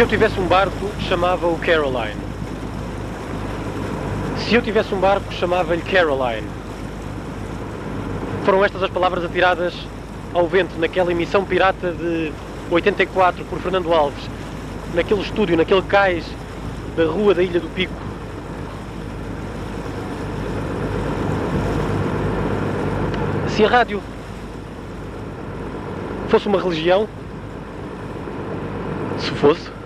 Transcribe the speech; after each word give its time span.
Se 0.00 0.04
eu 0.04 0.08
tivesse 0.08 0.40
um 0.40 0.46
barco, 0.46 0.90
chamava-o 1.06 1.58
Caroline. 1.58 2.16
Se 4.38 4.54
eu 4.54 4.62
tivesse 4.62 4.94
um 4.94 4.98
barco, 4.98 5.30
chamava-lhe 5.30 5.82
Caroline. 5.82 6.48
Foram 8.42 8.64
estas 8.64 8.82
as 8.82 8.88
palavras 8.88 9.22
atiradas 9.26 9.74
ao 10.32 10.48
vento 10.48 10.78
naquela 10.78 11.12
emissão 11.12 11.44
pirata 11.44 11.92
de 11.92 12.32
84 12.70 13.44
por 13.44 13.58
Fernando 13.58 13.92
Alves, 13.92 14.24
naquele 14.94 15.20
estúdio, 15.20 15.54
naquele 15.54 15.82
cais 15.82 16.24
da 16.96 17.04
rua 17.04 17.34
da 17.34 17.42
Ilha 17.42 17.60
do 17.60 17.68
Pico. 17.68 17.92
Se 23.48 23.62
a 23.66 23.68
rádio 23.68 24.00
fosse 26.30 26.48
uma 26.48 26.58
religião, 26.58 27.06
se 29.18 29.30
fosse, 29.32 29.79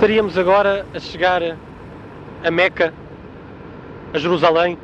estaríamos 0.00 0.38
agora 0.38 0.86
a 0.94 0.98
chegar 0.98 1.42
a 1.42 2.50
Meca, 2.50 2.90
a 4.14 4.18
Jerusalém 4.18 4.78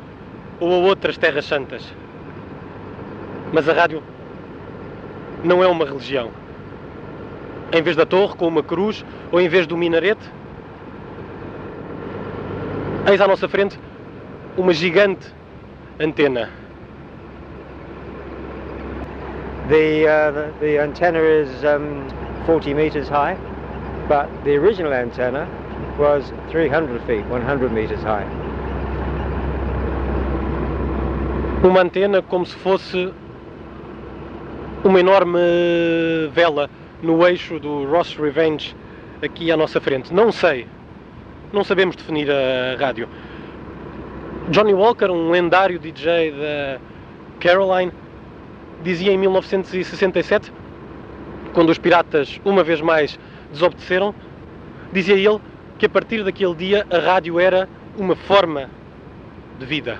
ou 0.59 0.71
a 0.71 0.77
outras 0.77 1.17
terras 1.17 1.43
santas. 1.45 1.83
Mas 3.51 3.67
a 3.67 3.73
rádio 3.73 4.03
não 5.43 5.63
é 5.63 5.67
uma 5.67 5.85
religião. 5.85 6.29
Em 7.71 7.81
vez 7.81 7.95
da 7.95 8.05
torre 8.05 8.35
com 8.35 8.47
uma 8.47 8.61
cruz 8.61 9.03
ou 9.31 9.41
em 9.41 9.49
vez 9.49 9.65
do 9.65 9.75
minarete, 9.75 10.21
eis 13.09 13.19
à 13.19 13.27
nossa 13.27 13.49
frente 13.49 13.79
uma 14.55 14.71
gigante 14.71 15.33
antena. 15.99 16.47
The, 19.67 20.05
uh, 20.05 20.53
the, 20.59 20.77
antenna 20.77 21.17
is 21.17 21.63
um, 21.63 22.05
40 22.45 22.75
meters 22.75 23.09
high, 23.09 23.35
but 24.07 24.27
the 24.43 24.55
original 24.55 24.93
antenna 24.93 25.47
was 25.97 26.31
300 26.51 27.01
feet, 27.03 27.25
100 27.27 27.73
meters 27.73 28.01
high. 28.03 28.25
Uma 31.63 31.81
antena 31.81 32.21
como 32.21 32.45
se 32.45 32.55
fosse 32.55 33.11
uma 34.83 34.99
enorme 34.99 35.39
vela 36.31 36.69
no 37.01 37.25
eixo 37.27 37.59
do 37.59 37.85
Ross 37.85 38.15
Revenge 38.15 38.75
aqui 39.21 39.51
à 39.51 39.57
nossa 39.57 39.81
frente. 39.81 40.13
Não 40.13 40.31
sei. 40.31 40.67
Não 41.51 41.63
sabemos 41.63 41.95
definir 41.95 42.29
a 42.31 42.77
rádio. 42.79 43.09
Johnny 44.49 44.73
Walker, 44.73 45.09
um 45.09 45.29
lendário 45.29 45.79
DJ 45.79 46.31
da 46.31 46.79
Caroline, 47.39 47.91
dizia 48.83 49.11
em 49.11 49.17
1967, 49.17 50.53
quando 51.53 51.69
os 51.69 51.77
piratas 51.77 52.39
uma 52.45 52.63
vez 52.63 52.79
mais 52.79 53.19
desobedeceram, 53.51 54.13
dizia 54.91 55.15
ele 55.15 55.39
que 55.77 55.85
a 55.85 55.89
partir 55.89 56.23
daquele 56.23 56.55
dia 56.55 56.85
a 56.89 56.97
rádio 56.97 57.39
era 57.39 57.69
uma 57.97 58.15
forma 58.15 58.69
de 59.59 59.65
vida. 59.65 59.97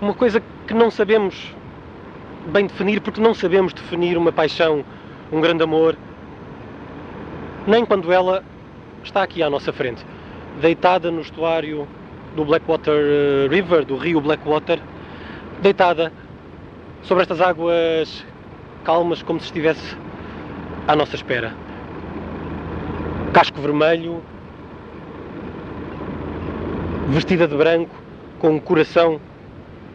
Uma 0.00 0.14
coisa 0.14 0.42
que 0.66 0.74
não 0.74 0.90
sabemos 0.90 1.54
bem 2.52 2.66
definir, 2.66 3.00
porque 3.00 3.20
não 3.20 3.34
sabemos 3.34 3.72
definir 3.72 4.16
uma 4.16 4.32
paixão, 4.32 4.84
um 5.32 5.40
grande 5.40 5.62
amor, 5.62 5.96
nem 7.66 7.84
quando 7.84 8.12
ela 8.12 8.44
está 9.02 9.22
aqui 9.22 9.42
à 9.42 9.48
nossa 9.48 9.72
frente, 9.72 10.04
deitada 10.60 11.10
no 11.10 11.20
estuário 11.20 11.88
do 12.36 12.44
Blackwater 12.44 12.94
eh, 12.94 13.48
River, 13.48 13.84
do 13.84 13.96
rio 13.96 14.20
Blackwater, 14.20 14.78
deitada 15.62 16.12
sobre 17.02 17.22
estas 17.22 17.40
águas 17.40 18.24
calmas, 18.84 19.22
como 19.22 19.40
se 19.40 19.46
estivesse 19.46 19.96
à 20.86 20.94
nossa 20.94 21.16
espera. 21.16 21.63
Casco 23.34 23.60
vermelho, 23.60 24.22
vestida 27.08 27.48
de 27.48 27.56
branco, 27.56 27.92
com 28.38 28.50
um 28.50 28.60
coração 28.60 29.20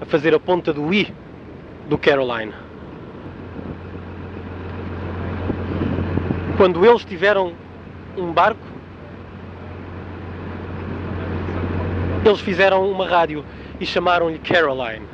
a 0.02 0.06
fazer 0.06 0.36
a 0.36 0.40
ponta 0.42 0.74
do 0.74 0.94
I 0.94 1.08
do 1.88 1.98
Caroline. 1.98 2.52
Quando 6.58 6.86
eles 6.86 7.06
tiveram 7.06 7.54
um 8.18 8.34
barco, 8.34 8.60
eles 12.26 12.42
fizeram 12.42 12.92
uma 12.92 13.08
rádio 13.08 13.46
e 13.80 13.86
chamaram-lhe 13.86 14.40
Caroline. 14.40 15.06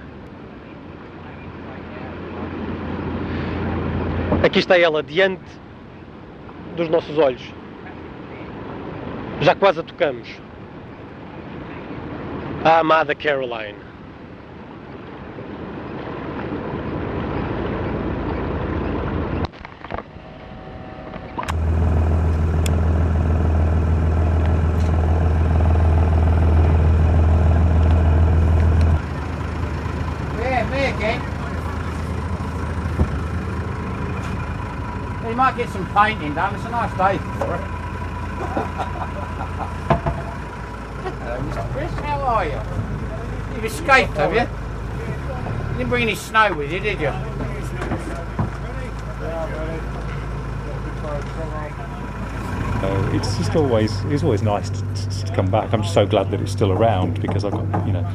Aqui 4.43 4.57
está 4.57 4.79
ela, 4.79 5.03
diante 5.03 5.43
dos 6.75 6.89
nossos 6.89 7.19
olhos. 7.19 7.53
Já 9.41 9.53
quase 9.53 9.79
a 9.79 9.83
tocamos. 9.83 10.27
A 12.63 12.79
amada 12.79 13.13
Caroline. 13.13 13.85
You 35.27 35.39
might 35.39 35.57
get 35.57 35.67
some 35.67 35.85
painting 35.93 36.33
done. 36.33 36.55
It's 36.55 36.63
a 36.63 36.69
nice 36.69 36.97
day 36.97 37.17
for 37.39 37.55
it. 37.55 37.74
Hello, 41.23 41.39
Mr. 41.39 41.71
Chris. 41.71 41.91
How 41.91 42.19
are 42.21 42.45
you? 42.45 42.59
You've 43.55 43.65
escaped, 43.65 44.17
have 44.17 44.33
you? 44.33 44.41
You 45.71 45.77
didn't 45.77 45.89
bring 45.89 46.03
any 46.03 46.15
snow 46.15 46.53
with 46.53 46.71
you, 46.71 46.79
did 46.79 46.99
you? 46.99 47.07
Uh, 52.85 53.09
it's 53.13 53.37
just 53.37 53.55
always 53.55 54.03
it's 54.05 54.23
always 54.23 54.41
nice 54.41 54.69
to, 54.69 54.81
to 55.25 55.33
come 55.33 55.49
back. 55.49 55.73
I'm 55.73 55.81
just 55.81 55.93
so 55.93 56.05
glad 56.05 56.29
that 56.31 56.41
it's 56.41 56.51
still 56.51 56.71
around 56.71 57.21
because 57.21 57.45
I've 57.45 57.53
got 57.53 57.87
you 57.87 57.93
know 57.93 58.05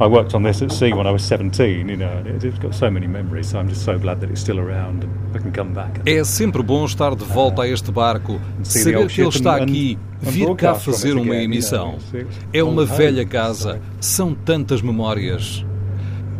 I 0.00 0.06
worked 0.06 0.34
on 0.34 0.44
this 0.44 0.62
at 0.62 0.70
sea 0.70 0.92
when 0.92 1.08
I 1.08 1.10
was 1.10 1.24
17, 1.24 1.88
you 1.88 1.96
know, 1.96 2.22
it's 2.24 2.58
got 2.58 2.72
so 2.72 2.88
many 2.88 3.08
memories. 3.08 3.48
So 3.48 3.58
I'm 3.58 3.68
just 3.68 3.84
so 3.84 3.98
glad 3.98 4.20
that 4.20 4.30
it's 4.30 4.40
still 4.40 4.60
around 4.60 5.02
and 5.02 5.36
I 5.36 5.40
can 5.40 5.50
come 5.50 5.74
back. 5.74 6.00
É 6.06 6.22
sempre 6.22 6.62
bom 6.62 6.84
estar 6.84 7.16
de 7.16 7.24
volta 7.24 7.62
a 7.62 7.68
este 7.68 7.90
barco, 7.90 8.40
saber 8.62 9.08
que 9.08 9.20
ele 9.20 9.28
está 9.28 9.56
aqui, 9.56 9.98
vir 10.20 10.54
cá 10.54 10.74
fazer 10.74 11.14
uma 11.14 11.34
emissão. 11.34 11.98
É 12.52 12.62
uma 12.62 12.84
velha 12.84 13.26
casa, 13.26 13.80
são 14.00 14.34
tantas 14.34 14.80
memórias. 14.82 15.64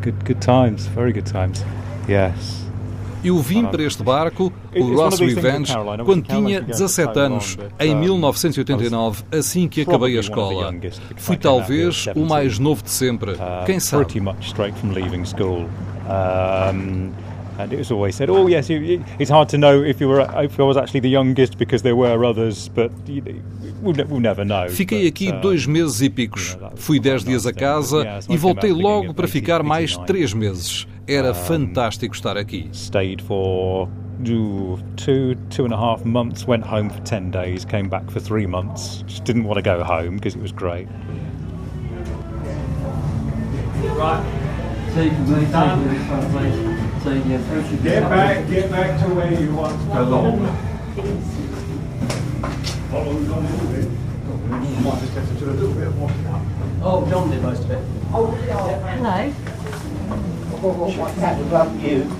Good, 0.04 0.18
good 0.24 0.40
times, 0.40 0.86
very 0.86 1.12
good 1.12 1.28
times. 1.28 1.64
Yes. 2.08 2.67
Eu 3.24 3.38
vim 3.38 3.64
para 3.66 3.82
este 3.82 4.02
barco, 4.02 4.52
o 4.76 4.94
Ross 4.94 5.18
Revenge, 5.18 5.72
quando 6.04 6.22
tinha 6.22 6.60
17 6.60 7.18
anos, 7.18 7.56
em 7.80 7.94
1989, 7.94 9.24
assim 9.32 9.68
que 9.68 9.82
acabei 9.82 10.16
a 10.16 10.20
escola. 10.20 10.74
Fui 11.16 11.36
talvez 11.36 12.06
o 12.14 12.20
mais 12.20 12.58
novo 12.58 12.82
de 12.82 12.90
sempre, 12.90 13.32
quem 13.66 13.80
sabe? 13.80 14.06
And 17.58 17.72
it 17.72 17.78
was 17.78 17.90
always 17.90 18.14
said, 18.14 18.30
"Oh 18.30 18.46
yes, 18.46 18.70
you, 18.70 19.04
it's 19.18 19.30
hard 19.30 19.48
to 19.48 19.58
know 19.58 19.82
if 19.82 20.00
you 20.00 20.08
were 20.08 20.20
if 20.44 20.58
I 20.58 20.62
was 20.62 20.76
actually 20.76 21.00
the 21.00 21.10
youngest 21.10 21.58
because 21.58 21.82
there 21.82 21.96
were 21.96 22.24
others, 22.24 22.68
but 22.68 22.92
you, 23.06 23.42
we'll, 23.82 23.96
we'll 24.06 24.20
never 24.20 24.44
know." 24.44 24.68
Fiquei 24.68 25.02
But, 25.02 25.08
aqui 25.08 25.32
uh, 25.32 25.40
dois 25.40 25.66
meses 25.66 26.00
e 26.00 26.08
picos. 26.08 26.56
Fui 26.76 27.00
dez 27.00 27.24
dias 27.24 27.46
a 27.46 27.52
casa 27.52 28.06
e 28.28 28.36
voltei 28.36 28.72
logo 28.72 29.12
para 29.12 29.26
ficar 29.26 29.62
mais 29.64 29.96
três 30.06 30.32
meses. 30.32 30.86
Era 31.06 31.34
fantástico 31.34 32.14
estar 32.14 32.36
aqui. 32.36 32.68
stayed 32.72 33.20
for 33.22 33.88
two 34.96 35.34
two 35.50 35.64
and 35.64 35.72
a 35.72 35.76
half 35.76 36.04
months. 36.04 36.46
Went 36.46 36.64
home 36.64 36.88
for 36.90 37.00
ten 37.02 37.30
days. 37.30 37.64
Came 37.64 37.88
back 37.88 38.08
for 38.10 38.20
three 38.20 38.46
months. 38.46 39.02
Just 39.06 39.24
didn't 39.24 39.44
want 39.44 39.56
to 39.56 39.62
go 39.62 39.82
home 39.82 40.16
because 40.16 40.36
it 40.36 40.42
was 40.42 40.52
great. 40.52 40.86
Get 47.04 48.02
back, 48.10 48.48
get 48.48 48.70
back 48.70 49.00
to 49.00 49.14
where 49.14 49.32
you 49.32 49.54
want 49.54 49.80
to 49.80 49.86
belong. 49.86 50.42
Might 54.82 55.00
just 55.00 55.12
have 55.14 55.28
to 55.28 55.34
do 55.34 55.50
a 55.50 55.52
little 55.52 55.74
bit 55.74 55.86
of 55.86 56.00
washing 56.00 56.26
up. 56.26 56.42
Oh, 56.82 57.06
John 57.08 57.30
did 57.30 57.42
most 57.42 57.62
of 57.62 57.70
it. 57.70 57.84
Oh, 58.12 58.26
Hello. 58.32 59.32
My 60.96 61.14
cat 61.14 61.38
would 61.38 61.52
love 61.52 61.80
you. 61.80 62.10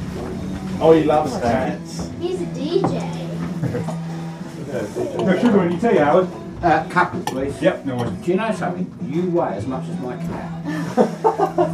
Oh, 0.80 0.92
he 0.92 1.02
loves 1.02 1.40
that. 1.40 1.80
He's 2.20 2.40
a 2.40 2.46
DJ. 2.46 3.02
No 5.18 5.38
sugar 5.40 5.64
in 5.64 5.72
your 5.72 5.80
tea, 5.80 5.96
Howard. 5.98 6.28
Uh, 6.62 6.88
couple, 6.88 7.22
please. 7.22 7.62
Yep, 7.62 7.86
no 7.86 7.96
worries. 7.96 8.10
Do 8.18 8.30
you 8.32 8.36
know 8.36 8.52
something? 8.52 8.92
You 9.02 9.30
weigh 9.30 9.54
as 9.54 9.66
much 9.66 9.88
as 9.88 9.98
my 10.00 10.16
cat. 10.16 10.66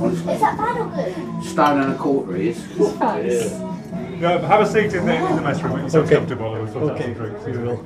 Is 0.04 0.25
that 0.25 0.56
bad 0.58 0.78
or 0.78 0.90
good? 0.94 1.44
Stone 1.44 1.81
and 1.81 1.92
a 1.94 1.96
quarter 1.96 2.36
he 2.36 2.50
is. 2.50 2.78
Nice. 3.00 3.52
No, 4.20 4.38
have 4.40 4.60
a 4.60 4.66
seat 4.66 4.92
in 4.92 5.06
the, 5.06 5.14
in 5.14 5.36
the 5.36 5.42
mess 5.42 5.62
room. 5.62 5.81
It's 5.81 5.94
okay. 5.94 6.16
comfortable. 6.16 6.52
We'll 6.52 6.90
okay. 6.90 7.12
We 7.12 7.58
will. 7.58 7.84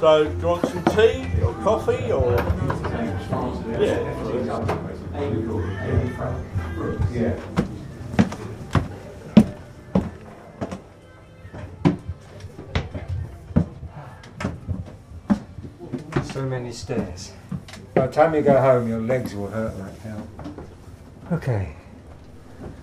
So, 0.00 0.24
do 0.24 0.38
you 0.38 0.46
want 0.46 0.66
some 0.66 0.84
tea 0.96 1.42
or 1.42 1.54
coffee 1.62 2.10
or? 2.10 2.32
Yeah. 3.80 4.14
Yeah. 7.14 7.36
So 16.24 16.42
many 16.42 16.72
stairs. 16.72 17.32
By 17.94 18.08
the 18.08 18.12
time 18.12 18.34
you 18.34 18.42
go 18.42 18.60
home, 18.60 18.88
your 18.88 19.00
legs 19.00 19.32
will 19.36 19.46
hurt 19.46 19.78
like 19.78 20.00
hell. 20.00 20.26
Okay. 21.30 21.68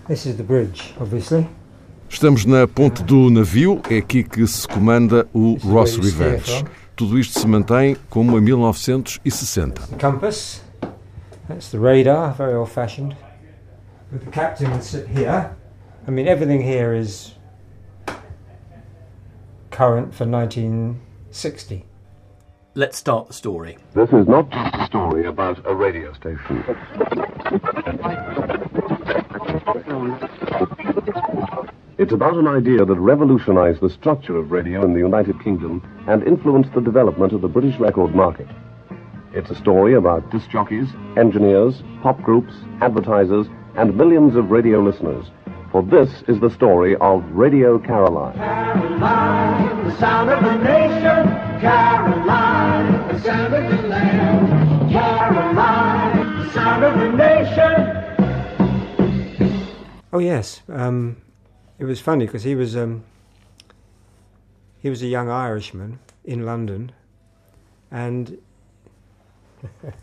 This 0.07 0.25
is 0.25 0.37
the 0.37 0.43
bridge, 0.43 0.93
obviously. 0.97 1.45
Estamos 2.09 2.45
na 2.45 2.65
ponte 2.65 3.03
do 3.03 3.29
navio, 3.29 3.81
é 3.89 3.97
aqui 3.97 4.23
que 4.23 4.47
se 4.47 4.65
comanda 4.65 5.27
o 5.33 5.55
Ross 5.55 5.97
Revenge. 5.97 6.63
Tudo 6.95 7.19
isto 7.19 7.37
se 7.37 7.45
mantém 7.45 7.97
como 8.09 8.37
em 8.37 8.41
1960. 8.41 9.87
The 9.87 9.97
compass, 9.97 10.61
that's 11.49 11.69
the 11.71 11.79
radar, 11.79 12.33
very 12.33 12.53
old 12.53 12.71
fashioned. 12.71 13.13
But 14.11 14.25
the 14.25 14.31
captain 14.31 14.69
would 14.71 14.83
sit 14.83 15.07
here. 15.07 15.55
I 16.05 16.11
mean, 16.11 16.27
everything 16.27 16.61
here 16.61 16.93
is 16.93 17.35
current 19.69 20.13
for 20.13 20.25
1960. 20.25 21.85
Let's 22.75 22.97
start 22.97 23.27
the 23.27 23.33
story. 23.33 23.77
This 23.93 24.09
is 24.09 24.27
not 24.27 24.49
just 24.49 24.75
a 24.75 24.85
story 24.85 25.27
about 25.27 25.65
a 25.65 25.73
radio 25.73 26.11
station. 26.13 26.63
It's 31.97 32.11
about 32.11 32.35
an 32.35 32.47
idea 32.47 32.83
that 32.83 32.95
revolutionized 32.99 33.79
the 33.79 33.89
structure 33.89 34.35
of 34.35 34.51
radio 34.51 34.83
in 34.83 34.93
the 34.93 34.99
United 34.99 35.41
Kingdom 35.41 35.81
and 36.07 36.23
influenced 36.23 36.73
the 36.73 36.81
development 36.81 37.31
of 37.31 37.41
the 37.41 37.47
British 37.47 37.77
record 37.77 38.13
market. 38.13 38.47
It's 39.33 39.51
a 39.51 39.55
story 39.55 39.93
about 39.93 40.29
disc 40.31 40.49
jockeys, 40.49 40.89
engineers, 41.15 41.83
pop 42.01 42.21
groups, 42.21 42.53
advertisers, 42.81 43.47
and 43.75 43.95
millions 43.95 44.35
of 44.35 44.51
radio 44.51 44.81
listeners. 44.81 45.25
For 45.71 45.81
this 45.81 46.23
is 46.27 46.39
the 46.41 46.49
story 46.49 46.97
of 46.97 47.23
Radio 47.31 47.79
Caroline. 47.79 48.35
Caroline, 48.35 49.85
the 49.87 49.97
sound 49.97 50.29
of 50.29 50.43
the 50.43 50.57
nation. 50.57 51.61
Caroline, 51.61 53.07
the 53.07 53.19
sound 53.21 53.53
of 53.53 53.63
the 53.81 53.87
land. 53.87 54.91
Caroline, 54.91 56.39
the 56.39 56.51
sound 56.51 56.83
of 56.83 56.99
the 56.99 57.11
nation. 57.17 57.97
Oh 60.11 60.19
yes, 60.19 60.61
um, 60.67 61.21
it 61.79 61.85
was 61.85 62.01
funny 62.01 62.25
because 62.25 62.43
he 62.43 62.53
was 62.53 62.75
um, 62.75 63.05
he 64.79 64.89
was 64.89 65.01
a 65.01 65.07
young 65.07 65.29
Irishman 65.29 65.99
in 66.25 66.45
London, 66.45 66.91
and 67.89 68.37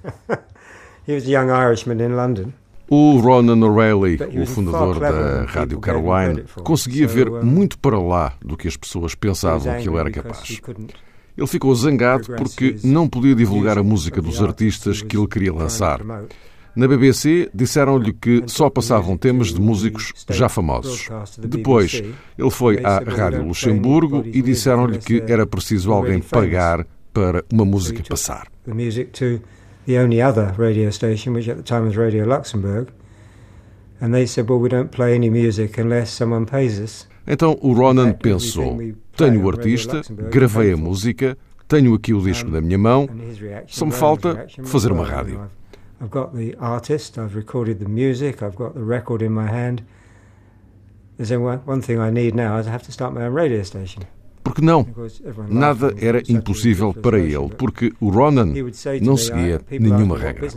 he 1.04 1.12
was 1.12 1.26
a 1.26 1.30
young 1.30 1.50
Irishman 1.50 2.00
in 2.00 2.16
London. 2.16 2.54
O 2.90 3.18
Ronan 3.18 3.66
O'Reilly, 3.66 4.18
o 4.40 4.46
fundador 4.46 4.98
da 4.98 5.44
Rádio 5.44 5.78
Caroline, 5.78 6.44
conseguia 6.64 7.06
ver 7.06 7.30
muito 7.30 7.78
para 7.78 7.98
lá 8.00 8.32
do 8.42 8.56
que 8.56 8.66
as 8.66 8.76
pessoas 8.76 9.14
pensavam 9.14 9.76
que 9.80 9.88
ele 9.88 9.98
era 9.98 10.10
capaz. 10.10 10.60
Ele 11.36 11.46
ficou 11.46 11.74
zangado 11.74 12.26
porque 12.36 12.76
não 12.82 13.08
podia 13.08 13.34
divulgar 13.34 13.78
a 13.78 13.82
música 13.82 14.20
dos 14.22 14.42
artistas 14.42 15.02
que 15.02 15.16
ele 15.16 15.28
queria 15.28 15.52
lançar. 15.52 16.00
Na 16.74 16.86
BBC 16.86 17.50
disseram-lhe 17.52 18.12
que 18.12 18.44
só 18.46 18.70
passavam 18.70 19.16
temas 19.16 19.48
de 19.48 19.60
músicos 19.60 20.12
já 20.30 20.48
famosos. 20.48 21.08
Depois, 21.38 22.02
ele 22.38 22.50
foi 22.50 22.78
à 22.84 22.98
Rádio 23.00 23.44
Luxemburgo 23.44 24.22
e 24.24 24.40
disseram-lhe 24.40 24.98
que 24.98 25.22
era 25.26 25.46
preciso 25.46 25.92
alguém 25.92 26.20
pagar 26.20 26.86
para 27.12 27.44
uma 27.52 27.64
música 27.64 28.02
passar. 28.08 28.46
The 29.88 29.96
only 29.96 30.20
other 30.20 30.54
radio 30.58 30.90
station, 30.90 31.32
which 31.32 31.48
at 31.48 31.56
the 31.56 31.62
time 31.62 31.86
was 31.86 31.96
Radio 31.96 32.26
Luxembourg, 32.26 32.92
and 34.02 34.12
they 34.12 34.26
said, 34.26 34.46
"Well, 34.46 34.60
we 34.60 34.68
don't 34.68 34.90
play 34.90 35.14
any 35.14 35.30
music 35.30 35.78
unless 35.78 36.10
someone 36.10 36.44
pays 36.44 36.78
us." 36.78 37.08
Então 37.26 37.58
o 37.62 37.72
Ronan 37.72 38.12
pensou: 38.12 38.76
tenho 39.16 39.42
o 39.42 39.48
artista, 39.48 40.02
gravei 40.30 40.74
a 40.74 40.76
música, 40.76 41.38
tenho 41.66 41.94
aqui 41.94 42.12
o 42.12 42.20
disco 42.20 42.50
um, 42.50 42.52
na 42.52 42.60
minha 42.60 42.76
mão, 42.76 43.08
só 43.66 43.86
me 43.86 43.92
falta 43.92 44.46
fazer 44.64 44.92
uma 44.92 45.06
rádio. 45.06 45.48
I've 46.02 46.10
got 46.10 46.36
the 46.36 46.54
artist, 46.60 47.16
I've 47.16 47.34
recorded 47.34 47.78
the 47.78 47.88
music, 47.88 48.44
I've 48.44 48.56
got 48.56 48.74
the 48.74 48.84
record 48.84 49.24
in 49.24 49.32
my 49.32 49.46
hand. 49.46 49.82
There's 51.16 51.32
only 51.32 51.60
one 51.64 51.80
thing 51.80 51.98
I 51.98 52.10
need 52.10 52.34
now 52.34 52.58
is 52.58 52.66
I 52.66 52.72
have 52.72 52.84
to 52.84 52.92
start 52.92 53.14
my 53.14 53.24
own 53.24 53.32
radio 53.32 53.62
station. 53.62 54.04
Porque 54.48 54.62
não? 54.62 54.86
Nada 55.50 55.94
era 56.00 56.22
impossível 56.26 56.94
para 56.94 57.18
ele, 57.18 57.50
porque 57.58 57.92
o 58.00 58.08
Ronan 58.08 58.54
não 59.02 59.16
seguia 59.16 59.60
nenhuma 59.70 60.16
regra. 60.16 60.48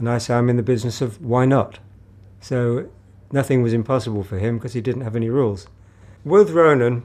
And 0.00 0.14
I 0.14 0.20
say 0.20 0.36
I'm 0.36 0.48
in 0.48 0.56
the 0.56 0.62
business 0.62 1.00
of 1.00 1.18
why 1.20 1.44
not? 1.44 1.80
So 2.40 2.84
nothing 3.32 3.62
was 3.62 3.72
impossible 3.72 4.22
for 4.22 4.38
him 4.38 4.54
because 4.58 4.78
he 4.78 4.80
didn't 4.80 5.04
have 5.04 5.16
any 5.16 5.28
rules. 5.28 5.66
With 6.24 6.52
Ronan, 6.52 7.02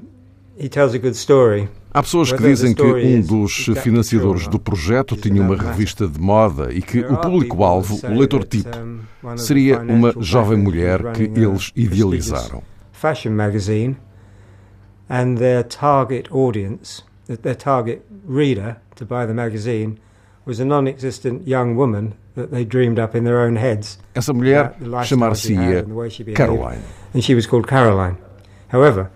he 0.59 0.69
tells 0.69 0.93
a 0.93 0.99
good 0.99 1.15
story. 1.15 1.69
Há 1.91 2.03
pessoas 2.03 2.31
que 2.31 2.41
dizem 2.41 2.73
que 2.73 2.83
um 2.83 3.21
dos 3.21 3.65
financiadores 3.81 4.47
do 4.47 4.59
projeto 4.59 5.15
tinha 5.15 5.41
uma 5.41 5.55
revista 5.55 6.07
de 6.07 6.19
moda 6.19 6.71
e 6.73 6.81
que 6.81 6.99
o 6.99 7.17
público-alvo, 7.17 7.99
o 8.03 8.17
leitor 8.17 8.43
tipo, 8.43 8.69
seria 9.37 9.79
uma 9.79 10.13
jovem 10.19 10.57
mulher 10.57 11.13
que 11.13 11.23
eles 11.23 11.71
idealizaram. 11.75 12.61
Fashion 12.91 13.31
magazine 13.31 13.97
and 15.09 15.37
their 15.37 15.63
target 15.63 16.31
audience, 16.31 17.03
their 17.27 17.55
target 17.55 18.05
reader 18.25 18.77
to 18.95 19.05
buy 19.05 19.25
the 19.25 19.33
magazine 19.33 19.99
was 20.45 20.59
a 20.59 20.65
non-existent 20.65 21.47
young 21.47 21.75
woman 21.75 22.15
that 22.35 22.51
they 22.51 22.65
dreamed 22.65 22.99
up 22.99 23.15
in 23.15 23.23
their 23.23 23.39
own 23.39 23.55
heads. 23.55 23.97
Essa 24.15 24.33
mulher 24.33 24.75
chamar-se-ia 25.03 25.85
Caroline. 26.35 26.81
And 27.13 27.23
she 27.23 27.35
was 27.35 27.47
called 27.47 27.67
Caroline. 27.67 28.17
However, 28.69 29.11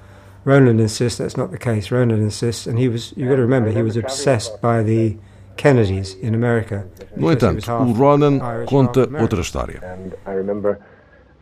Ronan 0.46 0.80
insists 0.80 1.18
that's 1.18 1.36
not 1.36 1.52
the 1.52 1.58
case. 1.58 1.92
Ronan 1.92 2.22
insists, 2.22 2.68
and 2.68 2.80
he 2.80 2.88
was, 2.88 3.14
you've 3.18 3.28
got 3.28 3.36
to 3.36 3.42
remember, 3.42 3.72
he 3.72 3.82
was 3.82 3.98
obsessed 3.98 4.62
by 4.62 4.84
the 4.84 5.18
Kennedys 5.58 6.14
in 6.16 6.36
America. 6.36 6.88
No 7.16 7.28
entanto, 7.28 7.82
o 7.82 7.94
Ronan 7.94 8.40
conta 8.66 9.08
outra 9.20 9.40
história. 9.40 9.82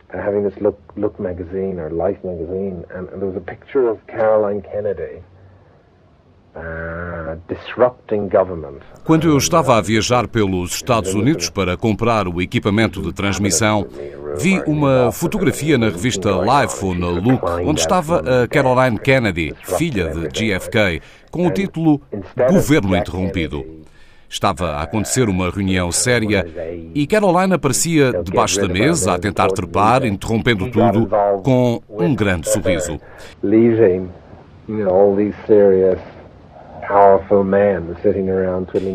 Remember 0.08 0.24
having 0.24 0.42
this 0.44 0.60
Look, 0.60 0.78
Look 0.96 1.18
magazine 1.20 1.78
or 1.78 1.90
Life 1.90 2.18
magazine, 2.24 2.84
and, 2.94 3.08
and 3.08 3.20
there 3.20 3.28
was 3.28 3.36
a 3.36 3.40
picture 3.40 3.88
of 3.88 3.98
Caroline 4.06 4.62
Kennedy. 4.62 5.22
Uh, 6.54 7.36
Quando 9.04 9.28
eu 9.28 9.36
estava 9.36 9.76
a 9.76 9.80
viajar 9.82 10.26
pelos 10.26 10.72
Estados 10.72 11.12
Unidos 11.12 11.50
para 11.50 11.76
comprar 11.76 12.26
o 12.26 12.40
equipamento 12.40 13.02
de 13.02 13.12
transmissão, 13.12 13.86
vi 14.38 14.62
uma 14.66 15.12
fotografia 15.12 15.76
na 15.76 15.90
revista 15.90 16.30
Life 16.30 16.82
ou 16.82 16.94
na 16.94 17.08
Look, 17.08 17.44
onde 17.62 17.80
estava 17.80 18.22
a 18.42 18.48
Caroline 18.48 18.98
Kennedy, 18.98 19.54
filha 19.62 20.08
de 20.08 20.28
JFK, 20.28 21.02
com 21.30 21.46
o 21.46 21.50
título 21.50 22.00
Governo 22.48 22.96
Interrompido. 22.96 23.84
Estava 24.28 24.72
a 24.72 24.82
acontecer 24.82 25.28
uma 25.28 25.50
reunião 25.50 25.90
séria 25.92 26.46
e 26.94 27.06
Caroline 27.06 27.54
aparecia 27.54 28.12
debaixo 28.22 28.60
da 28.60 28.68
mesa 28.68 29.14
a 29.14 29.18
tentar 29.18 29.48
trepar, 29.48 30.04
interrompendo 30.04 30.70
tudo 30.70 31.08
com 31.42 31.80
um 31.88 32.14
grande 32.14 32.50
sorriso. 32.50 33.00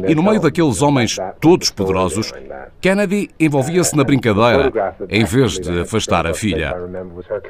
E 0.07 0.15
no 0.15 0.23
meio 0.23 0.39
daqueles 0.39 0.81
homens 0.81 1.17
todos 1.39 1.69
poderosos, 1.71 2.31
Kennedy 2.79 3.29
envolvia-se 3.39 3.95
na 3.97 4.03
brincadeira, 4.03 4.95
em 5.09 5.25
vez 5.25 5.59
de 5.59 5.81
afastar 5.81 6.25
a 6.25 6.33
filha. 6.33 6.73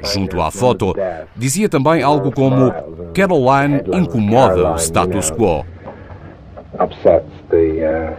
Junto 0.02 0.40
à 0.40 0.50
foto, 0.50 0.94
dizia 1.36 1.68
também 1.68 2.02
algo 2.02 2.32
como 2.32 2.72
Caroline 3.14 3.82
incomoda 3.92 4.72
o 4.72 4.76
status 4.76 5.30
quo 5.30 5.64
upsets 6.78 7.30
the 7.50 7.84
uh, 7.84 8.16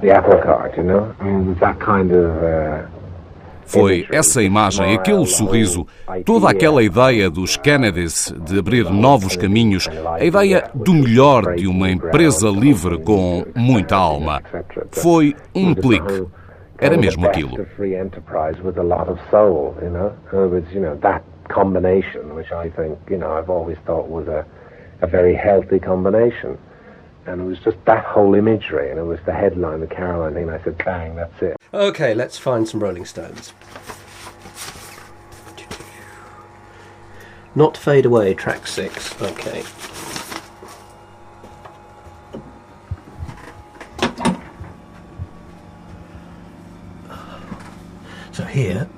the 0.00 0.10
apple 0.10 0.38
cart, 0.38 0.76
you 0.76 0.84
know. 0.84 1.14
I 1.20 1.24
mean, 1.24 1.54
that 1.60 1.78
kind 1.78 2.12
of. 2.12 2.42
Uh, 2.42 2.98
foi 3.66 4.06
essa 4.10 4.42
imagem, 4.42 4.94
aquele 4.94 5.26
sorriso, 5.26 5.86
toda 6.24 6.48
aquela 6.48 6.82
ideia 6.82 7.28
dos 7.28 7.58
Kennedys 7.58 8.32
de 8.46 8.58
abrir 8.58 8.90
novos 8.90 9.36
caminhos, 9.36 9.86
a 10.18 10.24
ideia 10.24 10.70
do 10.74 10.94
melhor 10.94 11.54
de 11.54 11.66
uma 11.66 11.90
empresa 11.90 12.48
livre 12.48 12.98
com 13.02 13.44
muita 13.54 13.94
alma. 13.94 14.42
Foi 14.90 15.36
um 15.54 15.74
clique. 15.74 16.26
Era 16.78 16.96
mesmo 16.96 17.26
aquilo. 17.26 17.58
combination, 21.48 22.34
which 22.34 22.52
I 22.52 22.68
think, 22.68 22.98
you 23.10 23.16
know, 23.16 23.32
I've 23.32 23.50
always 23.50 23.78
thought 23.86 24.08
was 24.08 24.28
a, 24.28 24.46
a 25.00 25.06
very 25.06 25.34
healthy 25.34 25.80
combination. 25.80 26.58
And 27.28 27.40
it 27.40 27.44
was 27.44 27.58
just 27.58 27.76
that 27.84 28.04
whole 28.04 28.34
imagery, 28.34 28.90
and 28.90 28.98
it 28.98 29.04
was 29.04 29.20
the 29.26 29.32
headline, 29.32 29.80
the 29.80 29.86
Caroline 29.86 30.34
thing. 30.34 30.44
And 30.44 30.52
I 30.52 30.64
said, 30.64 30.78
bang, 30.78 31.14
that's 31.14 31.42
it. 31.42 31.56
Okay, 31.72 32.14
let's 32.14 32.38
find 32.38 32.68
some 32.68 32.82
Rolling 32.82 33.04
Stones. 33.04 33.52
Not 37.54 37.76
Fade 37.76 38.06
Away, 38.06 38.34
track 38.34 38.66
six. 38.66 39.20
Okay. 39.20 39.62
So 48.32 48.44
here 48.44 48.88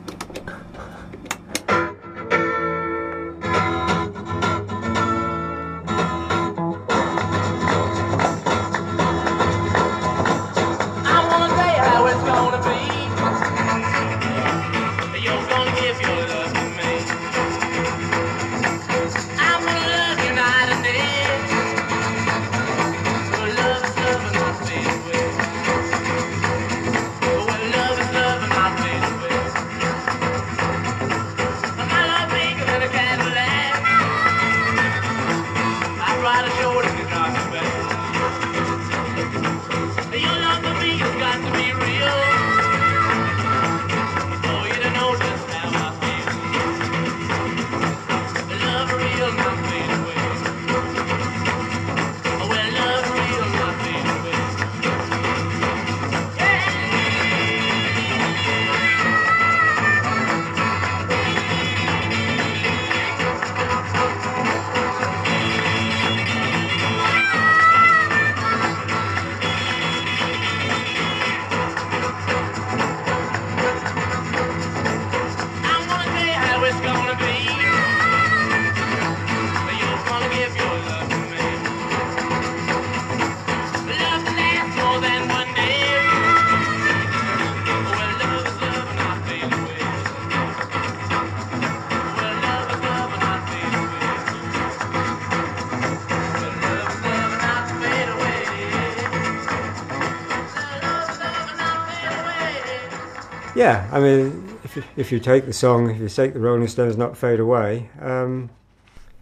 I 104.00 104.02
mean, 104.02 104.32
if 104.64 104.76
you, 104.76 104.82
if 104.96 105.12
you 105.12 105.20
take 105.20 105.44
the 105.44 105.52
song, 105.52 105.90
if 105.90 106.00
you 106.00 106.08
take 106.08 106.32
the 106.32 106.40
Rolling 106.40 106.68
Stones, 106.68 106.96
Not 106.96 107.16
Fade 107.16 107.40
Away. 107.40 107.90
Um, 108.00 108.48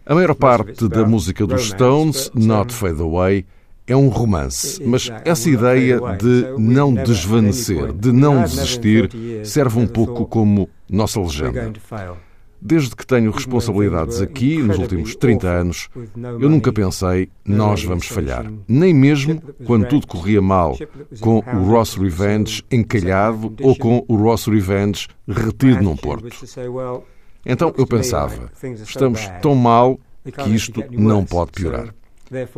a 0.05 0.15
maior 0.15 0.33
parte 0.33 0.87
da 0.87 1.05
música 1.05 1.45
dos 1.45 1.67
Stones, 1.67 2.31
Not 2.33 2.73
Fade 2.73 3.01
Away, 3.01 3.45
é 3.85 3.95
um 3.95 4.07
romance, 4.07 4.81
mas 4.83 5.11
essa 5.25 5.49
ideia 5.49 5.99
de 6.17 6.55
não 6.57 6.93
desvanecer, 6.93 7.91
de 7.91 8.11
não 8.11 8.41
desistir, 8.43 9.09
serve 9.43 9.79
um 9.79 9.87
pouco 9.87 10.25
como 10.25 10.69
nossa 10.89 11.19
legenda. 11.19 11.73
Desde 12.61 12.93
que 12.93 13.07
tenho 13.07 13.31
responsabilidades 13.31 14.19
aqui, 14.21 14.61
nos 14.61 14.77
últimos 14.77 15.15
30 15.15 15.47
anos, 15.47 15.89
eu 16.39 16.49
nunca 16.49 16.73
pensei, 16.73 17.29
nós 17.45 17.83
vamos 17.83 18.07
falhar. 18.07 18.51
Nem 18.67 18.93
mesmo 18.93 19.41
quando 19.65 19.87
tudo 19.87 20.05
corria 20.05 20.41
mal, 20.41 20.77
com 21.21 21.37
o 21.37 21.63
Ross 21.63 21.95
Revenge 21.95 22.63
encalhado 22.69 23.55
ou 23.61 23.75
com 23.77 24.03
o 24.07 24.15
Ross 24.15 24.45
Revenge 24.47 25.07
retido 25.27 25.81
num 25.81 25.95
porto. 25.95 26.27
Então 27.45 27.73
eu 27.77 27.87
pensava, 27.87 28.51
estamos 28.83 29.25
tão 29.41 29.55
mal 29.55 29.97
que 30.43 30.53
isto 30.53 30.83
não 30.91 31.23
pode 31.23 31.51
piorar. 31.51 31.93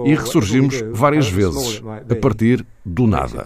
E 0.04 0.16
ressurgimos 0.16 0.82
várias 0.92 1.30
vezes, 1.30 1.82
a 2.10 2.16
partir 2.16 2.66
do 2.86 3.08
nada. 3.08 3.44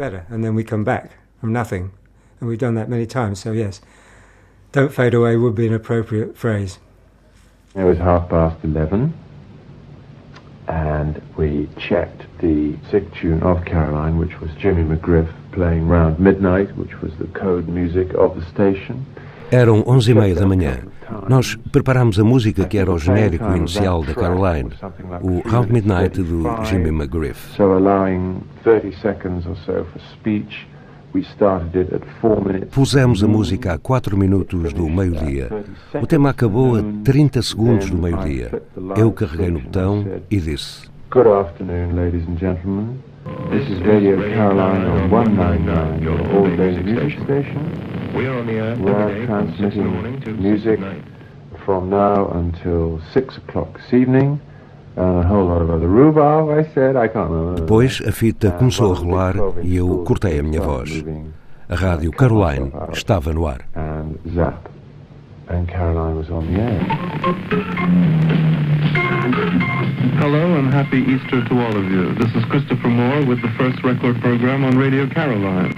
Don't 4.75 4.91
fade 4.91 5.13
away 5.13 5.38
would 5.38 5.55
be 5.55 5.67
an 5.67 5.74
appropriate 5.74 6.36
phrase. 6.36 6.79
It 7.75 7.86
was 7.86 7.98
half 7.98 8.27
past 8.27 8.58
11 8.62 9.13
and 10.67 11.22
we 11.38 11.70
checked 11.77 12.24
the 12.41 12.75
sick 12.91 13.05
tune 13.13 13.41
of 13.41 13.63
Caroline, 13.63 14.17
which 14.17 14.38
was 14.41 14.51
Jimmy 14.60 14.84
McGriff 14.84 15.32
playing 15.53 15.88
Round 15.88 16.20
Midnight, 16.20 16.75
which 16.75 17.01
was 17.01 17.13
the 17.20 17.27
code 17.27 17.70
music 17.70 18.13
of 18.15 18.36
the 18.36 18.44
station. 18.48 19.05
Eram 19.50 19.82
onze 19.88 20.12
e 20.12 20.13
meia 20.13 20.36
da 20.36 20.46
manhã. 20.46 20.79
Nós 21.29 21.55
preparámos 21.72 22.20
a 22.20 22.25
música 22.25 22.67
que 22.67 22.77
era 22.77 22.91
o 22.91 23.00
genérico 23.00 23.55
inicial 23.55 24.03
da 24.03 24.13
Caroline, 24.13 24.72
o 25.22 25.41
Round 25.50 25.72
Midnight 25.72 26.22
do 26.22 26.44
Jimmy 26.65 26.91
McGriff. 26.91 27.55
So 27.55 27.77
allowing 27.77 28.41
30 28.65 28.91
seconds 29.01 29.48
or 29.48 29.55
so 29.65 29.86
for 29.86 30.01
speech, 30.20 30.67
Pusemos 32.72 33.24
a 33.24 33.27
música 33.27 33.74
a 33.74 33.77
4 33.77 34.17
minutos 34.17 34.74
do 34.74 34.89
meio-dia. 34.89 35.50
O 36.01 36.05
tema 36.05 36.29
acabou 36.29 36.75
a 36.75 36.84
30 37.03 37.41
segundos 37.41 37.89
do 37.89 37.98
meio-dia. 37.98 38.62
Eu 38.98 39.12
carreguei 39.12 39.51
no 39.51 39.60
botão 39.60 40.05
e 40.29 40.38
disse: 40.39 40.89
Good 41.12 41.27
afternoon, 41.27 41.95
ladies 41.95 42.27
and 42.27 42.38
gentlemen. 42.38 43.00
This 43.50 43.67
is 43.69 43.79
Radio 43.81 44.17
Caroline 44.17 44.86
on 44.86 45.10
199, 45.10 46.03
your 46.03 46.19
all-day 46.36 46.84
music 46.84 47.24
station. 47.24 47.60
We 48.15 48.27
are 48.27 48.39
on 48.39 48.45
the 48.45 48.53
air. 48.53 48.75
We 48.77 48.91
are 48.91 49.25
transmitting 49.25 50.41
music 50.41 50.79
from 51.65 51.89
now 51.89 52.31
until 52.34 53.01
6 53.13 53.38
o'clock 53.38 53.77
this 53.77 53.93
evening. 53.93 54.39
Depois 57.56 58.02
a 58.08 58.12
fita 58.12 58.52
começou 58.52 58.94
a 58.94 58.96
rolar 58.96 59.36
e 59.62 59.75
eu 59.75 60.04
cortei 60.06 60.40
a 60.40 60.44
minha 60.44 60.62
voz. 60.62 61.04
A 61.68 61.75
rádio 61.75 62.12
Caroline 62.12 62.72
estava 62.94 63.34
no 63.34 63.46
ar. 63.46 63.60
Hello 70.18 70.56
and 70.56 70.74
happy 70.74 70.98
Easter 70.98 71.44
to 71.48 71.60
all 71.60 71.75
of 71.75 71.92
you. 71.92 72.14
This 72.16 72.34
is 72.36 72.46
Christopher 72.46 72.90
Moore 72.90 73.25
with 73.25 73.42
the 73.42 73.50
first 73.58 73.84
record 73.84 74.20
program 74.22 74.64
on 74.64 74.78
Radio 74.78 75.08
Caroline. 75.08 75.74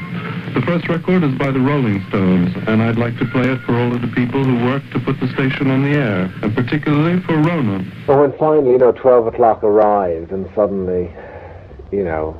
The 0.57 0.65
first 0.65 0.89
record 0.89 1.23
is 1.23 1.35
by 1.35 1.51
the 1.51 1.59
Rolling 1.59 2.03
Stones, 2.09 2.51
and 2.65 2.81
I'd 2.81 2.97
like 2.97 3.15
to 3.19 3.25
play 3.25 3.47
it 3.47 3.61
for 3.61 3.77
all 3.77 3.93
of 3.93 4.01
the 4.01 4.07
people 4.07 4.43
who 4.43 4.65
worked 4.65 4.91
to 4.93 4.99
put 4.99 5.19
the 5.19 5.27
station 5.27 5.69
on 5.69 5.83
the 5.83 5.89
air, 5.89 6.33
and 6.41 6.55
particularly 6.55 7.19
for 7.21 7.35
Ronan. 7.35 7.91
Well, 8.07 8.21
when 8.21 8.33
finally, 8.39 8.71
you 8.71 8.79
know, 8.79 8.91
12 8.91 9.27
o'clock 9.27 9.63
arrived, 9.63 10.31
and 10.31 10.49
suddenly, 10.55 11.13
you 11.91 12.03
know, 12.03 12.35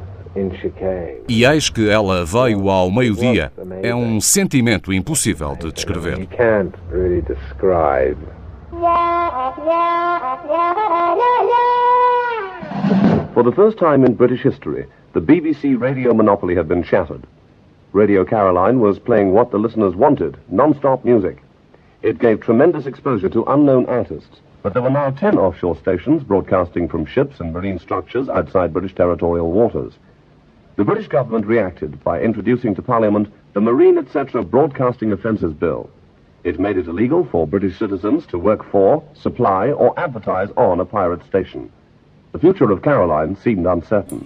E 1.30 1.46
eis 1.46 1.70
que 1.70 1.90
ela 1.90 2.26
veio 2.26 2.70
ao 2.70 2.90
meio-dia. 2.90 3.52
É 3.84 3.94
um 3.94 4.20
sentimento 4.20 4.92
impossível 4.92 5.56
de 5.56 5.72
descrever. 5.72 6.18
For 13.36 13.44
the 13.44 13.52
first 13.52 13.78
time 13.78 14.04
in 14.04 14.16
British 14.16 14.42
history, 14.42 14.88
the 15.14 15.22
BBC 15.22 15.80
radio 15.80 16.16
monopoly 16.16 16.56
had 16.56 16.68
been 16.68 16.84
shattered. 16.84 17.24
Radio 17.98 18.24
Caroline 18.24 18.80
was 18.80 19.00
playing 19.00 19.32
what 19.32 19.50
the 19.50 19.58
listeners 19.58 19.96
wanted, 19.96 20.38
non-stop 20.50 21.04
music. 21.04 21.42
It 22.04 22.20
gave 22.20 22.40
tremendous 22.40 22.86
exposure 22.86 23.28
to 23.30 23.44
unknown 23.46 23.88
artists, 23.88 24.40
but 24.62 24.74
there 24.74 24.84
were 24.84 24.92
now 24.92 25.10
10 25.10 25.40
offshore 25.40 25.76
stations 25.78 26.22
broadcasting 26.22 26.88
from 26.88 27.08
ships 27.08 27.40
and 27.40 27.52
marine 27.52 27.80
structures 27.80 28.30
outside 28.30 28.72
British 28.72 28.94
territorial 28.94 29.52
waters. 29.52 29.94
The 30.76 30.84
British 30.84 31.08
government 31.08 31.48
reacted 31.48 32.04
by 32.04 32.22
introducing 32.22 32.76
to 32.76 32.84
Parliament 32.84 33.34
the 33.54 33.62
Marine 33.62 33.98
etc. 33.98 34.44
Broadcasting 34.44 35.12
Offences 35.12 35.54
Bill. 35.54 35.90
It 36.44 36.60
made 36.60 36.78
it 36.78 36.88
illegal 36.88 37.26
for 37.26 37.48
British 37.48 37.80
citizens 37.80 38.28
to 38.28 38.38
work 38.38 38.64
for, 38.64 39.04
supply, 39.16 39.72
or 39.72 40.00
advertise 40.00 40.50
on 40.56 40.80
a 40.80 40.86
pirate 40.86 41.26
station. 41.26 41.72
The 42.32 42.38
future 42.38 42.72
of 42.72 42.84
Caroline 42.84 43.36
seemed 43.38 43.66
uncertain. 43.66 44.24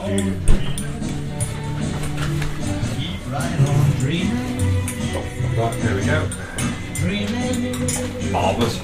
Uh, 0.00 0.63
Right 3.34 3.60
on, 3.68 3.90
dreaming. 3.98 4.30
Oh, 5.12 5.24
right, 5.58 5.74
here 5.74 5.94
we 5.96 6.04
go. 6.06 6.28
Dreaming. 6.94 8.30
Marvellous. 8.30 8.78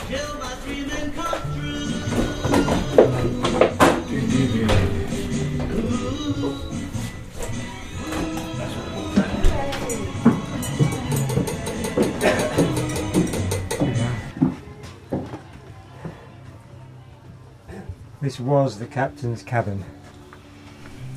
This 18.21 18.41
was 18.41 18.81
the 18.81 18.87
captain's 18.87 19.45
cabin. 19.45 19.85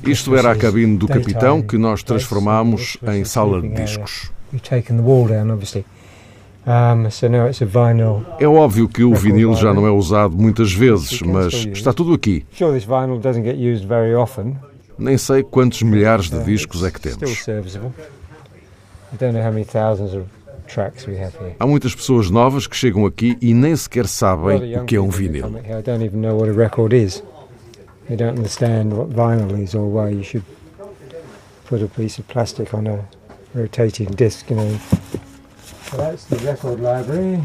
Isto 0.06 0.36
era 0.36 0.50
a 0.52 0.56
cabine 0.56 0.96
do 0.96 1.06
capitão 1.08 1.62
que 1.62 1.76
nós 1.78 2.02
transformámos 2.02 2.96
em 3.02 3.24
sala 3.24 3.60
de 3.60 3.68
discos. 3.68 4.30
É 8.38 8.46
óbvio 8.46 8.88
que 8.88 9.04
o 9.04 9.14
vinil 9.14 9.54
já 9.54 9.74
não 9.74 9.86
é 9.86 9.90
usado 9.90 10.36
muitas 10.36 10.72
vezes, 10.72 11.20
mas 11.20 11.52
está 11.52 11.92
tudo 11.92 12.14
aqui. 12.14 12.46
Nem 14.98 15.18
sei 15.18 15.42
quantos 15.42 15.82
milhares 15.82 16.30
de 16.30 16.42
discos 16.44 16.84
é 16.84 16.90
que 16.90 17.00
temos. 17.00 17.44
Há 21.58 21.66
muitas 21.66 21.94
pessoas 21.94 22.30
novas 22.30 22.66
que 22.66 22.76
chegam 22.76 23.04
aqui 23.04 23.36
e 23.40 23.52
nem 23.52 23.76
sequer 23.76 24.06
sabem 24.06 24.76
o 24.78 24.84
que 24.84 24.96
é 24.96 25.00
um 25.00 25.10
vinil. 25.10 25.52
They 28.08 28.16
don't 28.16 28.36
understand 28.36 28.96
what 28.96 29.10
vinyl 29.10 29.60
is 29.60 29.74
or 29.74 29.88
why 29.88 30.10
you 30.10 30.22
should 30.22 30.44
put 31.64 31.80
a 31.82 31.88
piece 31.88 32.18
of 32.18 32.28
plastic 32.28 32.74
on 32.74 32.86
a 32.86 33.08
rotating 33.54 34.10
disc, 34.10 34.50
you 34.50 34.56
know. 34.56 34.78
So 35.84 35.96
that's 35.96 36.24
the 36.26 36.36
record 36.38 36.80
library. 36.80 37.42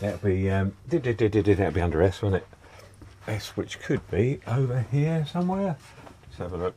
That'd 0.00 0.22
be 0.22 0.50
um, 0.50 0.76
that'll 0.88 1.70
be 1.72 1.80
under 1.80 2.02
S, 2.02 2.22
wouldn't 2.22 2.42
it? 2.42 2.48
S, 3.26 3.56
which 3.56 3.80
could 3.80 4.08
be 4.10 4.40
over 4.46 4.84
here 4.92 5.26
somewhere. 5.30 5.76
Let's 6.26 6.38
have 6.38 6.52
a 6.52 6.56
look. 6.56 6.74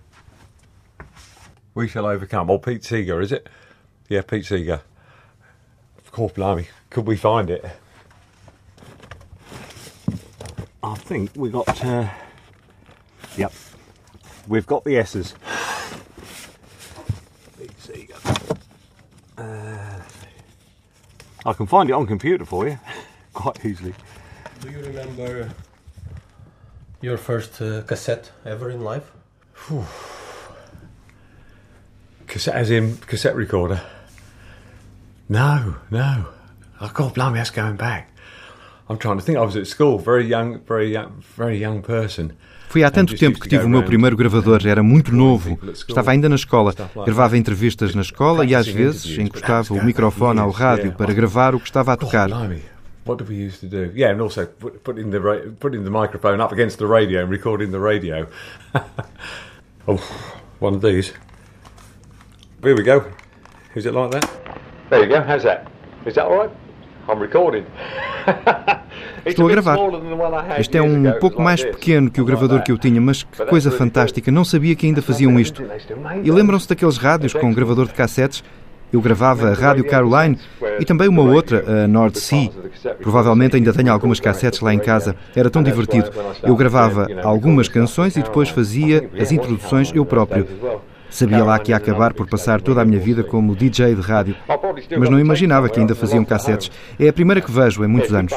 We 1.75 1.87
shall 1.87 2.05
overcome. 2.05 2.49
Oh, 2.49 2.57
Pete 2.57 2.83
Seeger, 2.83 3.21
is 3.21 3.31
it? 3.31 3.49
Yeah, 4.07 4.21
Pete 4.21 4.45
Seeger. 4.45 4.81
Of 6.17 6.21
course, 6.21 6.33
blimey. 6.33 6.65
Could 6.89 7.05
we 7.05 7.15
find 7.15 7.47
it? 7.51 7.63
I 10.81 10.95
think 10.95 11.29
we 11.35 11.51
got. 11.51 11.85
Uh, 11.85 12.09
yep, 13.37 13.53
we've 14.47 14.65
got 14.65 14.83
the 14.83 14.97
S's. 14.97 15.35
Uh, 19.37 20.01
I 21.45 21.53
can 21.53 21.67
find 21.67 21.87
it 21.87 21.93
on 21.93 22.07
computer 22.07 22.45
for 22.45 22.67
you 22.67 22.79
quite 23.33 23.63
easily. 23.63 23.93
Do 24.61 24.71
you 24.71 24.79
remember 24.79 25.51
your 26.99 27.17
first 27.17 27.61
uh, 27.61 27.83
cassette 27.83 28.31
ever 28.43 28.71
in 28.71 28.81
life? 28.81 29.11
Cassette, 32.25 32.55
as 32.55 32.71
in 32.71 32.97
cassette 32.97 33.35
recorder? 33.35 33.83
No, 35.29 35.75
no. 35.91 36.25
Oh 36.79 36.91
God, 36.93 37.13
blimey, 37.13 37.37
that's 37.37 37.49
going 37.49 37.75
back. 37.75 38.09
I'm 38.89 38.97
trying 38.97 39.17
to 39.17 39.23
think. 39.23 39.37
I 39.37 39.41
was 39.41 39.57
at 39.57 39.67
school, 39.67 39.99
very 39.99 40.25
young, 40.25 40.59
very 40.59 40.93
young, 40.93 41.21
very 41.35 41.57
young 41.57 41.81
person. 41.81 42.31
Foi 42.69 42.83
há 42.83 42.91
tanto 42.91 43.15
tempo 43.15 43.39
que 43.39 43.47
tive 43.47 43.65
o 43.65 43.69
meu 43.69 43.83
primeiro 43.83 44.15
gravador, 44.17 44.65
era 44.65 44.83
muito 44.83 45.13
novo, 45.13 45.57
estava 45.71 46.11
ainda 46.11 46.27
na 46.27 46.35
escola. 46.35 46.73
Gravava 47.05 47.37
entrevistas 47.37 47.95
na 47.95 48.01
escola 48.01 48.45
e 48.45 48.53
às 48.53 48.67
vezes 48.67 49.17
encostava 49.17 49.73
o 49.73 49.83
microfone 49.83 50.39
ao 50.39 50.51
rádio 50.51 50.91
para 50.93 51.13
gravar 51.13 51.55
o 51.55 51.59
que 51.59 51.67
estava 51.67 51.93
a 51.93 51.97
tocar. 51.97 52.29
What 53.05 53.23
did 53.23 53.29
we 53.29 53.47
used 53.47 53.61
to 53.61 53.67
do? 53.67 53.93
Yeah, 53.95 54.13
and 54.13 54.21
also 54.21 54.45
putting 54.83 55.11
the 55.11 55.19
putting 55.61 55.85
the 55.85 55.89
microphone 55.89 56.43
up 56.43 56.51
against 56.51 56.77
the 56.77 56.87
radio 56.87 57.23
and 57.23 57.31
recording 57.31 57.71
the 57.71 57.79
radio. 57.79 58.27
oh, 59.87 59.97
one 60.59 60.75
of 60.75 60.81
these. 60.81 61.13
Here 62.61 62.75
we 62.75 62.83
go. 62.83 63.05
Is 63.75 63.85
it 63.85 63.93
like 63.93 64.11
that? 64.11 64.46
There 64.89 65.03
you 65.03 65.09
go. 65.09 65.21
How's 65.21 65.43
that? 65.43 65.65
Is 66.05 66.15
that 66.15 66.25
all 66.27 66.37
right? 66.37 66.51
I'm 67.09 67.19
recording. 67.19 67.65
Estou 69.25 69.47
a 69.47 69.51
gravar. 69.51 69.77
Este 70.59 70.77
é 70.77 70.81
um 70.81 71.11
pouco 71.19 71.41
mais 71.41 71.63
pequeno 71.63 72.09
que 72.09 72.21
o 72.21 72.25
gravador 72.25 72.63
que 72.63 72.71
eu 72.71 72.77
tinha, 72.77 72.99
mas 72.99 73.23
que 73.23 73.45
coisa 73.45 73.71
fantástica. 73.71 74.31
Não 74.31 74.45
sabia 74.45 74.75
que 74.75 74.85
ainda 74.85 75.01
faziam 75.01 75.37
isto. 75.39 75.63
E 76.23 76.31
lembram-se 76.31 76.67
daqueles 76.67 76.97
rádios 76.97 77.33
com 77.33 77.53
gravador 77.53 77.87
de 77.87 77.93
cassetes? 77.93 78.43
Eu 78.91 79.01
gravava 79.01 79.49
a 79.49 79.53
Rádio 79.53 79.83
Caroline 79.85 80.39
e 80.79 80.85
também 80.85 81.09
uma 81.09 81.21
outra, 81.21 81.83
a 81.83 81.87
North 81.87 82.15
Sea. 82.15 82.49
Provavelmente 83.01 83.57
ainda 83.57 83.73
tenho 83.73 83.91
algumas 83.91 84.19
cassetes 84.21 84.61
lá 84.61 84.73
em 84.73 84.79
casa. 84.79 85.15
Era 85.35 85.49
tão 85.49 85.61
divertido. 85.61 86.09
Eu 86.41 86.55
gravava 86.55 87.07
algumas 87.23 87.67
canções 87.67 88.15
e 88.15 88.23
depois 88.23 88.47
fazia 88.47 89.09
as 89.19 89.31
introduções 89.31 89.91
eu 89.93 90.05
próprio. 90.05 90.47
Sabia 91.09 91.43
lá 91.43 91.57
que 91.59 91.71
ia 91.71 91.77
acabar 91.77 92.13
por 92.13 92.27
passar 92.29 92.61
toda 92.61 92.81
a 92.81 92.85
minha 92.85 92.99
vida 92.99 93.23
como 93.23 93.55
DJ 93.55 93.95
de 93.95 94.01
rádio, 94.01 94.35
mas 94.97 95.09
não 95.09 95.19
imaginava 95.19 95.69
que 95.69 95.79
ainda 95.79 95.95
faziam 95.95 96.23
cassetes. 96.25 96.71
É 96.99 97.07
a 97.07 97.13
primeira 97.13 97.41
que 97.41 97.51
vejo 97.51 97.83
em 97.83 97.87
muitos 97.87 98.13
anos. 98.13 98.33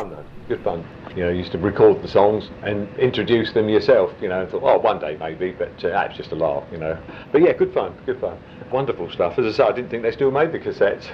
You 1.16 1.24
know, 1.24 1.30
you 1.30 1.40
used 1.40 1.50
to 1.52 1.58
record 1.58 2.02
the 2.02 2.08
songs 2.08 2.50
and 2.62 2.88
introduce 2.96 3.52
them 3.52 3.68
yourself, 3.68 4.12
you 4.22 4.28
know, 4.28 4.42
and 4.42 4.50
thought, 4.50 4.62
oh, 4.62 4.78
one 4.78 5.00
day 5.00 5.16
maybe, 5.18 5.50
but 5.50 5.84
uh, 5.84 6.06
it's 6.08 6.16
just 6.16 6.30
a 6.30 6.36
laugh, 6.36 6.62
you 6.70 6.78
know. 6.78 6.96
But 7.32 7.42
yeah, 7.42 7.52
good 7.52 7.74
fun, 7.74 7.96
good 8.06 8.20
fun. 8.20 8.38
Wonderful 8.70 9.10
stuff. 9.10 9.36
As 9.36 9.44
I 9.44 9.56
say, 9.56 9.64
I 9.64 9.72
didn't 9.72 9.90
think 9.90 10.04
they 10.04 10.12
still 10.12 10.30
made 10.30 10.52
the 10.52 10.60
cassettes. 10.60 11.10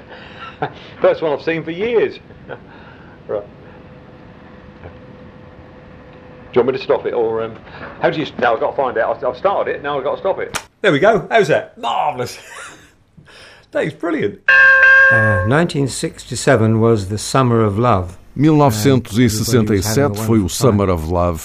First 1.00 1.22
one 1.22 1.32
I've 1.32 1.42
seen 1.42 1.64
for 1.64 1.70
years. 1.70 2.18
right. 3.26 3.46
Do 6.52 6.60
you 6.60 6.64
want 6.64 6.72
me 6.72 6.78
to 6.78 6.84
stop 6.84 7.06
it, 7.06 7.14
or 7.14 7.42
um, 7.42 7.56
how 8.02 8.10
do 8.10 8.20
you? 8.20 8.26
Now 8.38 8.54
I've 8.54 8.60
got 8.60 8.72
to 8.72 8.76
find 8.76 8.98
out. 8.98 9.24
I've 9.24 9.36
started 9.36 9.76
it. 9.76 9.82
Now 9.82 9.96
I've 9.96 10.04
got 10.04 10.16
to 10.16 10.20
stop 10.20 10.38
it. 10.38 10.65
There 10.86 10.92
we 10.92 11.00
go. 11.00 11.26
How's 11.28 11.48
that? 11.48 11.76
Marvellous. 11.76 12.38
That 13.72 13.84
is 13.84 13.92
brilliant. 13.92 14.38
Uh, 15.10 15.42
1967 15.48 16.80
was 16.80 17.08
the 17.08 17.18
summer 17.18 17.64
of 17.64 17.76
love. 17.76 18.16
1967 18.36 20.20
foi 20.20 20.38
o 20.38 20.48
Summer 20.48 20.88
of 20.90 21.10
Love 21.10 21.42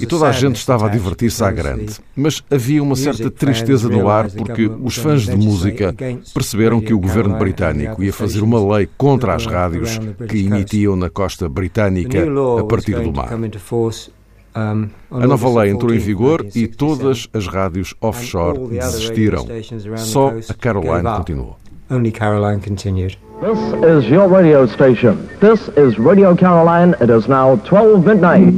e 0.00 0.06
toda 0.06 0.28
a 0.28 0.32
gente 0.32 0.56
estava 0.56 0.86
a 0.86 0.88
divertir-se 0.88 1.44
à 1.44 1.50
grande. 1.50 1.96
Mas 2.16 2.42
havia 2.50 2.82
uma 2.82 2.96
certa 2.96 3.30
tristeza 3.30 3.86
no 3.88 4.08
ar 4.08 4.30
porque 4.30 4.66
os 4.66 4.96
fãs 4.96 5.24
de 5.24 5.36
música 5.36 5.94
perceberam 6.32 6.80
que 6.80 6.94
o 6.94 6.98
governo 6.98 7.36
britânico 7.36 8.02
ia 8.02 8.12
fazer 8.14 8.40
uma 8.42 8.76
lei 8.76 8.88
contra 8.96 9.34
as 9.34 9.44
rádios 9.44 9.98
que 10.26 10.46
emitiam 10.46 10.96
na 10.96 11.10
costa 11.10 11.48
britânica 11.48 12.24
a 12.58 12.64
partir 12.64 12.98
do 12.98 13.12
mar. 13.12 13.28
A 14.54 15.26
nova 15.26 15.60
lei 15.60 15.70
entrou 15.70 15.94
em 15.94 15.98
vigor 15.98 16.44
e 16.54 16.66
todas 16.66 17.28
as 17.32 17.46
rádios 17.46 17.94
offshore 18.00 18.58
desistiram. 18.68 19.46
Só 19.96 20.32
a 20.48 20.54
Caroline 20.54 21.04
continuou. 21.04 21.56
Only 21.90 22.12
Caroline 22.12 22.60
continued. 22.60 23.18
This 23.40 24.04
is 24.04 24.10
your 24.10 24.28
radio 24.28 24.66
station. 24.66 25.16
This 25.40 25.68
is 25.76 25.98
Radio 25.98 26.36
Caroline. 26.36 26.94
It 27.00 27.10
is 27.10 27.26
now 27.26 27.56
12 27.64 28.04
midnight. 28.06 28.52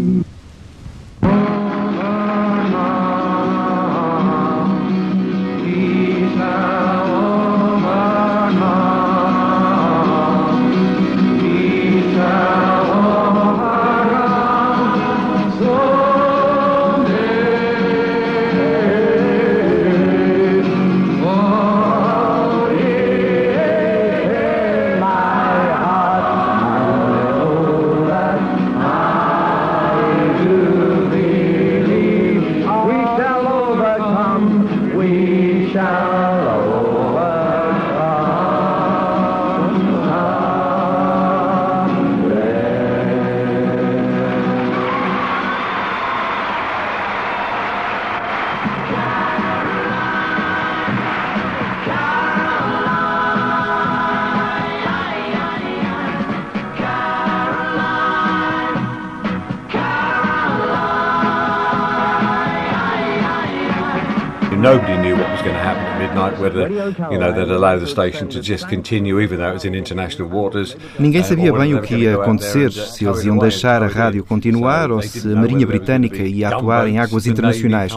Whether 66.42 66.68
you 67.10 67.18
know 67.18 67.32
they'd 67.32 67.50
allow 67.50 67.78
the 67.78 67.86
station 67.86 68.28
to 68.28 68.40
just 68.40 68.66
continue 68.68 69.20
even 69.20 69.38
though 69.38 69.50
it 69.50 69.54
was 69.54 69.64
in 69.64 69.74
international 69.74 70.30
waters. 70.30 70.76
Ninguém 70.98 71.22
sabia 71.22 71.52
bem 71.52 71.74
o 71.74 71.80
que 71.80 71.94
ia 71.94 72.16
acontecer, 72.16 72.70
se 72.72 73.04
eles 73.04 73.24
iam 73.24 73.38
deixar 73.38 73.82
a 73.82 73.86
rádio 73.86 74.24
continuar 74.24 74.90
ou 74.90 75.02
se 75.02 75.26
a 75.30 75.36
Marinha 75.36 75.66
Britânica 75.66 76.22
ia 76.22 76.48
atuar 76.48 76.88
em 76.88 76.98
águas 76.98 77.26
internacionais, 77.26 77.92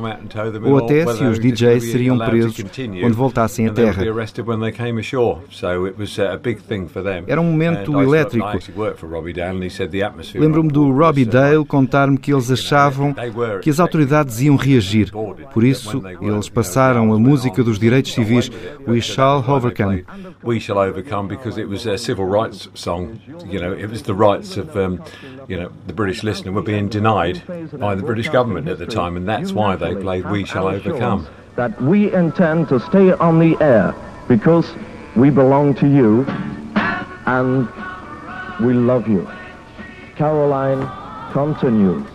ou 0.64 0.78
até 0.78 1.06
se 1.14 1.24
os 1.24 1.40
DJs 1.40 1.84
seriam 1.92 2.18
presos 2.18 2.56
quando 3.02 3.14
voltassem 3.14 3.68
à 3.68 3.74
Terra. 3.74 4.04
Era 7.28 7.42
um 7.42 7.46
momento 7.46 8.02
elétrico. 8.02 8.60
Lembro-me 10.36 10.70
do 10.70 10.92
Robbie 10.92 11.26
Dale 11.26 11.66
contar-me 11.66 12.18
que 12.18 12.34
eles 12.34 12.52
achavam 12.52 13.16
que 13.62 13.70
as 13.70 13.80
autoridades 13.80 14.42
iam 14.42 14.56
reagir. 14.56 15.12
Por 15.54 15.64
isso, 15.64 16.02
eles 16.22 16.50
passaram 16.50 17.14
a 17.14 17.20
música 17.20 17.64
dos 17.64 17.80
direitos 17.80 18.14
civis 18.14 18.35
We 18.86 19.02
Shall 19.02 19.44
Overcome. 19.50 20.36
We 20.44 20.60
Shall 20.60 20.80
Overcome 20.80 21.28
because 21.28 21.58
it 21.58 21.68
was 21.68 21.86
a 21.86 21.98
civil 21.98 22.26
rights 22.26 22.68
song. 22.74 23.22
You 23.48 23.60
know, 23.60 23.74
it 23.74 23.90
was 23.90 24.04
the 24.04 24.16
rights 24.16 24.58
of 24.58 24.76
um, 24.78 25.04
you 25.48 25.58
know 25.58 25.72
the 25.88 25.94
British 25.94 26.24
listener 26.24 26.52
were 26.52 26.62
being 26.62 26.90
denied 26.90 27.42
by 27.80 27.96
the 27.96 28.04
British 28.04 28.30
government 28.30 28.68
at 28.68 28.78
the 28.78 28.86
time, 28.86 29.18
and 29.18 29.28
that's 29.28 29.52
why 29.52 29.76
they 29.76 29.96
played 29.96 30.30
We 30.30 30.46
Shall 30.46 30.68
Overcome. 30.68 31.28
That 31.56 31.82
we 31.82 32.14
intend 32.14 32.70
to 32.70 32.80
stay 32.80 33.14
on 33.14 33.40
the 33.40 33.58
air 33.62 33.96
because 34.28 34.74
we 35.16 35.30
belong 35.30 35.74
to 35.76 35.88
you 35.88 36.26
and 37.26 37.70
we 38.60 38.74
love 38.74 39.08
you. 39.08 39.28
Caroline 40.16 40.88
continues. 41.32 42.06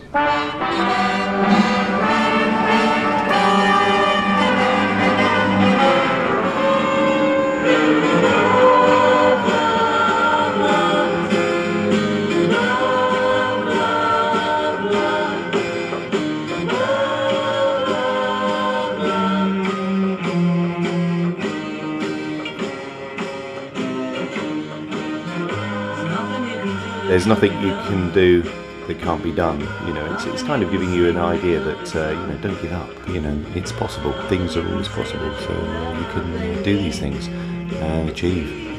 There's 27.20 27.28
nothing 27.28 27.52
you 27.60 27.68
can 27.84 28.10
do 28.14 28.40
that 28.86 28.98
can't 29.00 29.22
be 29.22 29.30
done. 29.30 29.60
You 29.86 29.92
know, 29.92 30.14
it's, 30.14 30.24
it's 30.24 30.42
kind 30.42 30.62
of 30.62 30.70
giving 30.70 30.90
you 30.90 31.10
an 31.10 31.18
idea 31.18 31.60
that 31.60 31.94
uh, 31.94 32.18
you 32.18 32.26
know 32.28 32.38
don't 32.40 32.62
give 32.62 32.72
up. 32.72 33.08
You 33.08 33.20
know, 33.20 33.44
it's 33.54 33.72
possible. 33.72 34.14
Things 34.28 34.56
are 34.56 34.66
always 34.66 34.88
possible. 34.88 35.36
So 35.40 35.52
uh, 35.52 35.98
you 35.98 36.06
can 36.14 36.62
do 36.62 36.78
these 36.78 36.98
things 36.98 37.26
and 37.26 38.08
achieve. 38.08 38.70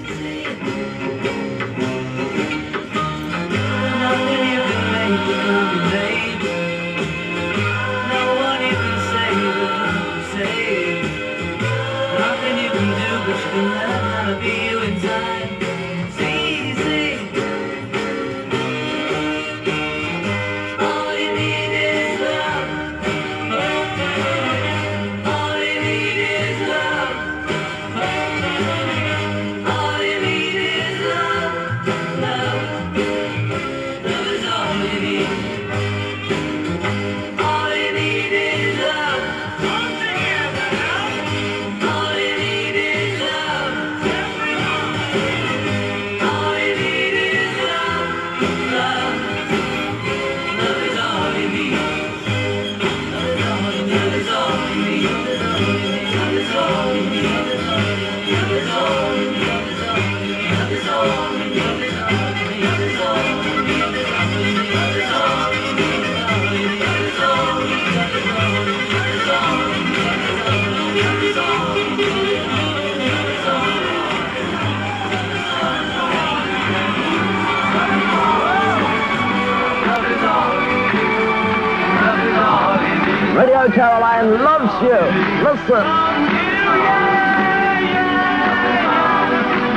Caroline 83.74 84.44
loves 84.44 84.74
you. 84.84 85.00
Listen. 85.48 85.86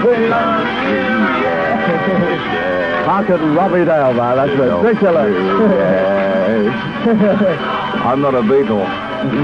We 0.05 0.17
love 0.29 0.67
you, 0.85 1.07
yeah. 1.43 3.05
How 3.07 3.23
could 3.25 3.41
Robbie 3.41 3.85
Dale, 3.85 4.13
man? 4.13 4.37
That's 4.37 4.53
ridiculous. 4.53 5.35
I'm 8.05 8.21
not 8.21 8.35
a 8.35 8.43
Beatle. 8.43 8.87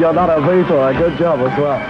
You're 0.01 0.13
not 0.13 0.29
a 0.31 0.41
Beatle. 0.43 0.91
A 0.91 0.99
good 0.99 1.17
job 1.19 1.41
as 1.41 1.59
well. 1.59 1.81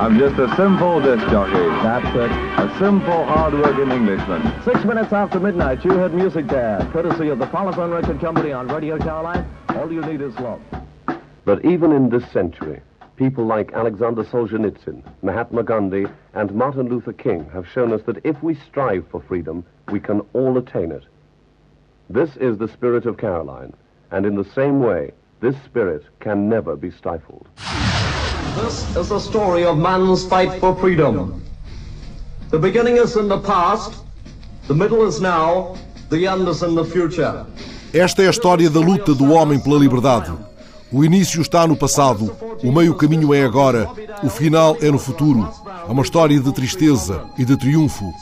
I'm 0.00 0.18
just 0.18 0.38
a 0.38 0.48
simple 0.56 1.00
disc 1.02 1.26
jockey. 1.28 1.68
That's 1.82 2.16
it. 2.16 2.30
A 2.30 2.78
simple, 2.78 3.24
hard-working 3.26 3.90
Englishman. 3.90 4.42
Six 4.64 4.84
minutes 4.84 5.12
after 5.12 5.38
midnight, 5.38 5.84
you 5.84 5.92
heard 5.92 6.14
music 6.14 6.46
there, 6.46 6.80
courtesy 6.92 7.28
of 7.28 7.38
the 7.38 7.46
Parlophone 7.46 7.92
Record 7.92 8.18
Company 8.20 8.52
on 8.52 8.68
Radio 8.68 8.96
Caroline. 8.96 9.44
All 9.68 9.92
you 9.92 10.00
need 10.00 10.22
is 10.22 10.34
love. 10.38 10.60
But 11.44 11.64
even 11.64 11.92
in 11.92 12.10
this 12.10 12.30
century, 12.32 12.80
people 13.16 13.44
like 13.44 13.72
Alexander 13.72 14.24
Solzhenitsyn, 14.24 15.02
Mahatma 15.22 15.62
Gandhi, 15.62 16.06
and 16.34 16.54
Martin 16.54 16.88
Luther 16.88 17.12
King 17.12 17.48
have 17.52 17.66
shown 17.68 17.92
us 17.92 18.02
that 18.06 18.24
if 18.24 18.42
we 18.42 18.54
strive 18.54 19.06
for 19.10 19.20
freedom, 19.20 19.64
we 19.90 20.00
can 20.00 20.20
all 20.34 20.56
attain 20.58 20.92
it. 20.92 21.04
This 22.08 22.36
is 22.36 22.58
the 22.58 22.68
spirit 22.68 23.06
of 23.06 23.16
Caroline, 23.16 23.72
and 24.10 24.26
in 24.26 24.34
the 24.34 24.44
same 24.44 24.80
way, 24.80 25.12
this 25.40 25.56
spirit 25.64 26.04
can 26.20 26.48
never 26.48 26.76
be 26.76 26.90
stifled. 26.90 27.48
This 28.56 28.96
is 28.96 29.08
the 29.08 29.20
story 29.20 29.64
of 29.64 29.78
man's 29.78 30.26
fight 30.26 30.60
for 30.60 30.74
freedom. 30.76 31.42
The 32.50 32.58
beginning 32.58 32.96
is 32.96 33.16
in 33.16 33.28
the 33.28 33.38
past, 33.38 34.02
the 34.66 34.74
middle 34.74 35.06
is 35.06 35.20
now, 35.20 35.76
the 36.10 36.26
end 36.26 36.48
is 36.48 36.62
in 36.62 36.74
the 36.74 36.84
future. 36.84 37.46
Esta 37.94 38.22
é 38.22 38.26
a 38.26 38.30
história 38.30 38.68
da 38.68 38.80
luta 38.80 39.14
do 39.14 39.32
homem 39.32 39.58
pela 39.58 39.78
liberdade. 39.78 40.49
O 40.92 41.04
início 41.04 41.40
está 41.40 41.66
no 41.66 41.76
passado, 41.76 42.32
o 42.64 42.72
meio 42.72 42.94
caminho 42.94 43.32
é 43.32 43.44
agora, 43.44 43.88
o 44.24 44.28
final 44.28 44.76
é 44.80 44.90
no 44.90 44.98
futuro. 44.98 45.48
É 45.88 45.92
uma 45.92 46.02
história 46.02 46.38
de 46.38 46.52
tristeza 46.52 47.24
e 47.38 47.44
de 47.44 47.56
triunfo. 47.56 48.12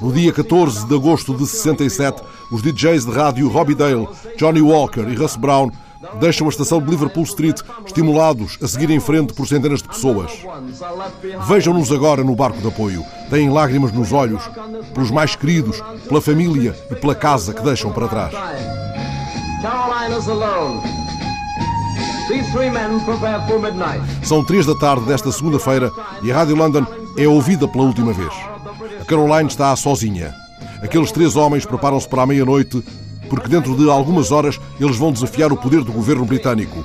No 0.00 0.12
dia 0.12 0.32
14 0.32 0.86
de 0.86 0.94
agosto 0.94 1.34
de 1.34 1.46
67, 1.46 2.22
os 2.50 2.62
DJs 2.62 3.04
de 3.04 3.12
rádio 3.12 3.48
Robbie 3.48 3.74
Dale, 3.74 4.08
Johnny 4.36 4.60
Walker 4.60 5.02
e 5.08 5.14
Russ 5.14 5.36
Brown 5.36 5.70
deixam 6.18 6.46
a 6.46 6.50
estação 6.50 6.80
de 6.80 6.90
Liverpool 6.90 7.22
Street 7.24 7.60
estimulados 7.86 8.58
a 8.62 8.66
seguir 8.66 8.90
em 8.90 8.98
frente 8.98 9.32
por 9.32 9.46
centenas 9.46 9.82
de 9.82 9.88
pessoas. 9.88 10.32
Vejam-nos 11.46 11.92
agora 11.92 12.24
no 12.24 12.34
barco 12.34 12.58
de 12.58 12.68
apoio. 12.68 13.04
Têm 13.28 13.50
lágrimas 13.50 13.92
nos 13.92 14.12
olhos, 14.12 14.42
pelos 14.94 15.10
mais 15.10 15.36
queridos, 15.36 15.80
pela 16.08 16.20
família 16.20 16.74
e 16.90 16.94
pela 16.96 17.14
casa 17.14 17.54
que 17.54 17.62
deixam 17.62 17.92
para 17.92 18.08
trás. 18.08 18.34
São 24.22 24.44
três 24.44 24.64
da 24.64 24.74
tarde 24.74 25.06
desta 25.06 25.32
segunda-feira 25.32 25.90
e 26.22 26.30
a 26.30 26.36
Rádio 26.36 26.54
London 26.54 26.86
é 27.16 27.26
ouvida 27.26 27.66
pela 27.66 27.84
última 27.84 28.12
vez. 28.12 28.32
A 29.00 29.04
Caroline 29.04 29.48
está 29.48 29.74
sozinha. 29.74 30.32
Aqueles 30.82 31.10
três 31.10 31.34
homens 31.36 31.66
preparam-se 31.66 32.08
para 32.08 32.22
a 32.22 32.26
meia-noite 32.26 32.82
porque 33.28 33.48
dentro 33.48 33.76
de 33.76 33.88
algumas 33.90 34.30
horas 34.32 34.60
eles 34.78 34.96
vão 34.96 35.12
desafiar 35.12 35.52
o 35.52 35.56
poder 35.56 35.82
do 35.82 35.92
governo 35.92 36.24
britânico. 36.24 36.84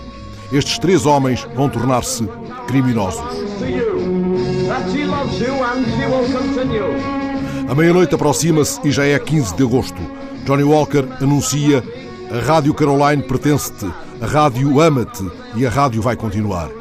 Estes 0.51 0.79
três 0.79 1.05
homens 1.05 1.45
vão 1.55 1.69
tornar-se 1.69 2.27
criminosos. 2.67 3.23
A 7.67 7.75
meia-noite 7.75 8.13
aproxima-se 8.13 8.79
e 8.83 8.91
já 8.91 9.05
é 9.05 9.17
15 9.17 9.55
de 9.55 9.63
agosto. 9.63 10.01
Johnny 10.45 10.63
Walker 10.63 11.07
anuncia 11.21 11.83
a 12.31 12.39
Rádio 12.39 12.73
Caroline 12.73 13.23
pertence-te, 13.23 13.87
a 14.25 14.27
rádio 14.27 14.81
ama-te 14.81 15.23
e 15.55 15.67
a 15.67 15.69
rádio 15.69 16.01
vai 16.01 16.15
continuar. 16.15 16.71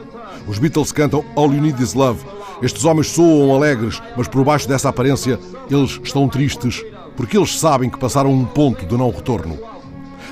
Os 0.48 0.58
Beatles 0.58 0.92
cantam 0.92 1.22
All 1.36 1.52
You 1.52 1.60
Need 1.60 1.82
Is 1.82 1.92
Love. 1.92 2.24
Estes 2.62 2.86
homens 2.86 3.08
soam 3.08 3.54
alegres, 3.54 4.00
mas 4.16 4.26
por 4.26 4.42
baixo 4.42 4.66
dessa 4.66 4.88
aparência 4.88 5.38
eles 5.70 6.00
estão 6.02 6.26
tristes 6.26 6.82
porque 7.14 7.36
eles 7.36 7.60
sabem 7.60 7.90
que 7.90 7.98
passaram 7.98 8.32
um 8.32 8.46
ponto 8.46 8.86
de 8.86 8.96
não 8.96 9.10
retorno. 9.10 9.58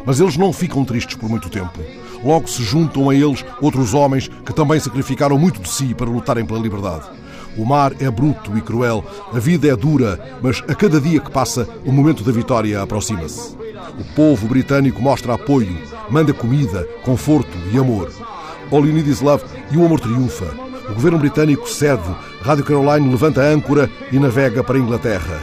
Mas 0.06 0.20
eles 0.20 0.38
não 0.38 0.54
ficam 0.54 0.86
tristes 0.86 1.14
por 1.14 1.28
muito 1.28 1.50
tempo. 1.50 1.78
Logo 2.24 2.48
se 2.48 2.62
juntam 2.62 3.10
a 3.10 3.14
eles 3.14 3.44
outros 3.60 3.92
homens 3.92 4.28
que 4.28 4.54
também 4.54 4.80
sacrificaram 4.80 5.38
muito 5.38 5.60
de 5.60 5.68
si 5.68 5.92
para 5.92 6.08
lutarem 6.08 6.46
pela 6.46 6.60
liberdade. 6.60 7.04
O 7.58 7.66
mar 7.66 7.92
é 8.00 8.10
bruto 8.10 8.56
e 8.56 8.62
cruel, 8.62 9.04
a 9.30 9.38
vida 9.38 9.68
é 9.68 9.76
dura, 9.76 10.38
mas 10.40 10.62
a 10.66 10.74
cada 10.74 10.98
dia 10.98 11.20
que 11.20 11.30
passa, 11.30 11.68
o 11.84 11.92
momento 11.92 12.24
da 12.24 12.32
vitória 12.32 12.80
aproxima-se. 12.80 13.54
O 13.98 14.04
povo 14.14 14.48
britânico 14.48 15.02
mostra 15.02 15.34
apoio, 15.34 15.76
manda 16.10 16.32
comida, 16.32 16.86
conforto 17.02 17.56
e 17.72 17.78
amor. 17.78 18.10
All 18.70 18.86
You 18.86 18.92
Need 18.92 19.10
Is 19.10 19.20
Love 19.20 19.44
e 19.70 19.76
o 19.76 19.84
amor 19.84 20.00
triunfa. 20.00 20.46
O 20.88 20.94
governo 20.94 21.18
britânico 21.18 21.68
cede, 21.68 22.02
Rádio 22.42 22.64
Caroline 22.64 23.10
levanta 23.10 23.42
a 23.42 23.46
âncora 23.46 23.88
e 24.10 24.18
navega 24.18 24.64
para 24.64 24.76
a 24.76 24.80
Inglaterra. 24.80 25.40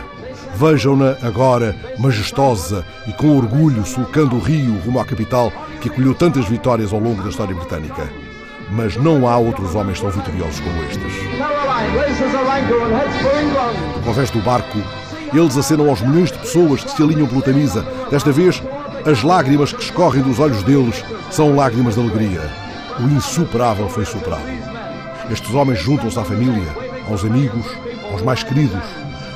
Vejam-na 0.55 1.15
agora, 1.21 1.75
majestosa 1.97 2.85
e 3.07 3.13
com 3.13 3.37
orgulho, 3.37 3.85
sulcando 3.85 4.35
o 4.35 4.39
rio 4.39 4.77
rumo 4.85 4.99
à 4.99 5.05
capital 5.05 5.51
que 5.79 5.89
acolheu 5.89 6.13
tantas 6.13 6.45
vitórias 6.45 6.91
ao 6.91 6.99
longo 6.99 7.23
da 7.23 7.29
história 7.29 7.55
britânica. 7.55 8.09
Mas 8.71 8.97
não 8.97 9.27
há 9.27 9.37
outros 9.37 9.73
homens 9.73 9.99
tão 9.99 10.09
vitoriosos 10.09 10.59
como 10.59 10.83
estes. 10.83 11.13
Com 14.03 14.09
o 14.09 14.13
resto 14.13 14.37
do 14.37 14.43
barco, 14.43 14.77
eles 15.33 15.57
acenam 15.57 15.89
aos 15.89 16.01
milhões 16.01 16.31
de 16.31 16.39
pessoas 16.39 16.83
que 16.83 16.91
se 16.91 17.01
alinham 17.01 17.27
pelo 17.27 17.41
Tamisa. 17.41 17.85
Desta 18.11 18.31
vez, 18.31 18.61
as 19.05 19.23
lágrimas 19.23 19.73
que 19.73 19.81
escorrem 19.81 20.21
dos 20.21 20.39
olhos 20.39 20.63
deles 20.63 21.03
são 21.31 21.55
lágrimas 21.55 21.95
de 21.95 22.01
alegria. 22.01 22.41
O 22.99 23.03
insuperável 23.03 23.87
foi 23.89 24.05
superado. 24.05 24.43
Estes 25.31 25.53
homens 25.53 25.79
juntam-se 25.79 26.19
à 26.19 26.23
família, 26.23 26.67
aos 27.07 27.23
amigos, 27.23 27.65
aos 28.11 28.21
mais 28.21 28.43
queridos. 28.43 28.83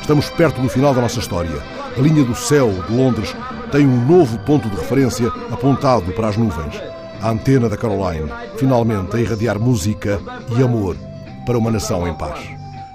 Estamos 0.02 0.30
perto 0.30 0.62
do 0.62 0.70
final 0.70 0.94
da 0.94 1.02
nossa 1.02 1.20
história. 1.20 1.62
A 1.98 2.02
linha 2.02 2.24
do 2.24 2.36
céu 2.36 2.72
de 2.88 2.94
Londres 2.94 3.36
tem 3.72 3.88
um 3.88 4.06
novo 4.06 4.38
ponto 4.40 4.70
de 4.70 4.76
referência 4.76 5.28
apontado 5.52 6.12
para 6.14 6.28
as 6.28 6.38
nuvens. 6.38 6.82
A 7.22 7.30
antena 7.30 7.70
da 7.70 7.78
Caroline, 7.78 8.30
finalmente 8.58 9.16
a 9.16 9.20
irradiar 9.20 9.58
música 9.58 10.20
e 10.58 10.62
amor 10.62 10.98
para 11.46 11.58
uma 11.58 11.72
nação 11.72 12.08
em 12.08 12.14
paz. 12.14 12.40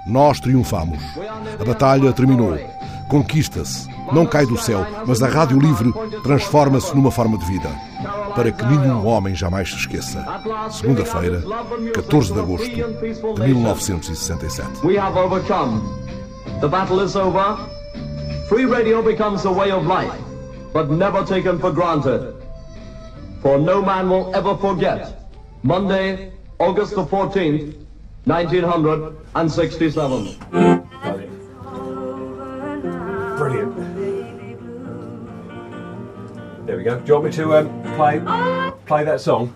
Nós 0.05 0.39
triunfamos. 0.39 0.99
A 1.59 1.65
batalha 1.65 2.13
terminou. 2.13 2.57
Conquista-se. 3.07 3.89
Não 4.11 4.25
cai 4.25 4.45
do 4.45 4.57
céu, 4.57 4.85
mas 5.05 5.21
a 5.21 5.27
Rádio 5.27 5.59
Livre 5.59 5.93
transforma-se 6.23 6.95
numa 6.95 7.11
forma 7.11 7.37
de 7.37 7.45
vida. 7.45 7.69
Para 8.35 8.51
que 8.51 8.65
nenhum 8.65 9.05
homem 9.05 9.35
jamais 9.35 9.69
se 9.69 9.75
esqueça. 9.75 10.25
Segunda-feira, 10.71 11.43
14 11.93 12.33
de 12.33 12.39
agosto 12.39 12.69
de 12.69 13.41
1967. 13.41 14.85
We 14.85 14.97
have 14.97 15.17
overcome. 15.17 15.81
The 16.61 16.67
battle 16.67 17.03
is 17.03 17.15
over. 17.15 17.57
Free 18.47 18.65
radio 18.65 19.03
becomes 19.03 19.45
a 19.45 19.51
way 19.51 19.71
of 19.71 19.85
life, 19.85 20.13
but 20.73 20.89
never 20.89 21.23
taken 21.25 21.59
for 21.59 21.71
granted. 21.71 22.33
For 23.41 23.57
no 23.57 23.81
man 23.81 24.09
will 24.09 24.33
ever 24.35 24.57
forget 24.57 25.29
Monday, 25.63 26.31
August 26.59 26.95
the 26.95 27.05
14th, 27.05 27.73
1967. 28.25 30.78
Go. 36.89 36.99
Do 36.99 37.07
you 37.07 37.13
want 37.13 37.25
me 37.25 37.31
to 37.31 37.57
um, 37.57 37.83
play 37.95 38.19
play 38.85 39.03
that 39.03 39.21
song? 39.21 39.53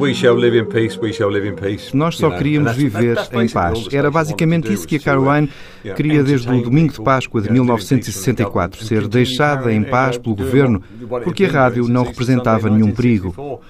We 0.00 0.14
shall 0.14 0.34
live 0.34 0.58
in 0.58 0.64
peace, 0.64 0.98
we 0.98 1.12
shall 1.12 1.28
live 1.28 1.46
in 1.46 1.54
peace. 1.54 1.94
Nós 1.94 2.16
só 2.16 2.30
queríamos 2.30 2.74
viver 2.74 3.18
em 3.34 3.46
paz. 3.50 3.86
Era 3.92 4.10
basicamente 4.10 4.72
isso 4.72 4.88
que 4.88 4.96
a 4.96 4.98
Caroline 4.98 5.50
queria 5.94 6.24
desde 6.24 6.50
o 6.50 6.62
domingo 6.62 6.94
de 6.94 7.02
Páscoa 7.02 7.42
de 7.42 7.52
1964, 7.52 8.82
ser 8.82 9.06
deixada 9.06 9.70
em 9.70 9.82
paz 9.82 10.16
pelo 10.16 10.34
governo, 10.34 10.82
porque 11.22 11.44
a 11.44 11.50
rádio 11.50 11.86
não 11.86 12.04
representava 12.04 12.70
nenhum 12.70 12.92
perigo. 12.92 13.60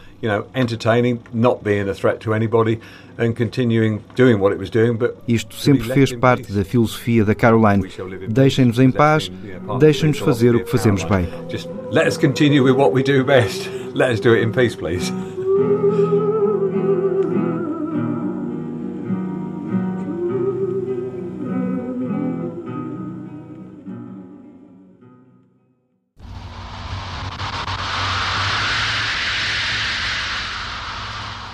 Isto 5.27 5.57
sempre 5.57 5.93
fez 5.93 6.13
parte 6.13 6.53
da 6.53 6.65
filosofia 6.65 7.25
da 7.25 7.35
Caroline. 7.35 7.89
Deixem-nos 8.29 8.79
em 8.79 8.93
paz, 8.93 9.33
deixem-nos 9.81 10.21
fazer 10.21 10.55
o 10.55 10.63
que 10.63 10.71
fazemos 10.71 11.03
bem. 11.03 11.27
Just 11.49 11.69
let 11.91 12.07
us 12.07 12.17
continue 12.17 12.61
with 12.61 12.77
what 12.77 12.93
we 12.93 13.03
do 13.03 13.25
best. 13.25 13.69
Let 13.93 14.13
us 14.13 14.21
do 14.21 14.35
it 14.35 14.45
in 14.45 14.53
peace, 14.53 14.77
please. 14.77 15.13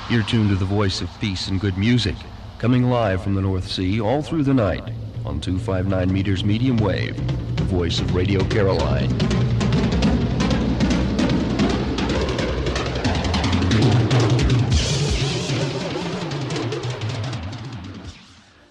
You're 0.09 0.23
tuned 0.23 0.51
to 0.51 0.55
the 0.55 0.65
voice 0.65 1.01
of 1.01 1.11
peace 1.21 1.49
and 1.49 1.61
good 1.61 1.77
music, 1.77 2.15
coming 2.59 2.89
live 2.89 3.25
from 3.25 3.35
the 3.35 3.43
North 3.43 3.69
Sea 3.69 4.01
all 4.01 4.23
through 4.23 4.45
the 4.45 4.55
night 4.55 4.85
on 5.25 5.41
259 5.41 6.13
meters 6.13 6.45
medium 6.45 6.77
wave, 6.77 7.17
the 7.57 7.65
voice 7.65 7.99
of 7.99 8.15
Radio 8.15 8.45
Caroline. 8.45 9.56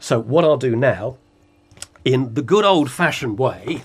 So, 0.05 0.19
what 0.19 0.45
I'll 0.45 0.55
do 0.55 0.75
now, 0.75 1.17
in 2.03 2.35
the 2.35 2.43
good 2.43 2.63
old 2.63 2.91
fashioned 2.91 3.39
way, 3.39 3.81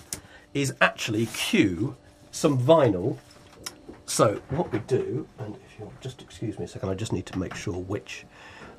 is 0.53 0.75
actually 0.79 1.25
cue 1.25 1.97
some 2.31 2.59
vinyl. 2.59 3.17
So, 4.05 4.43
what 4.51 4.71
we 4.71 4.81
do, 4.81 5.27
and 5.39 5.57
if 5.57 5.79
you'll 5.79 5.95
just 6.03 6.21
excuse 6.21 6.59
me 6.59 6.67
a 6.67 6.69
second, 6.69 6.91
I 6.91 6.95
just 6.95 7.15
need 7.15 7.25
to 7.25 7.39
make 7.39 7.55
sure 7.55 7.73
which 7.73 8.27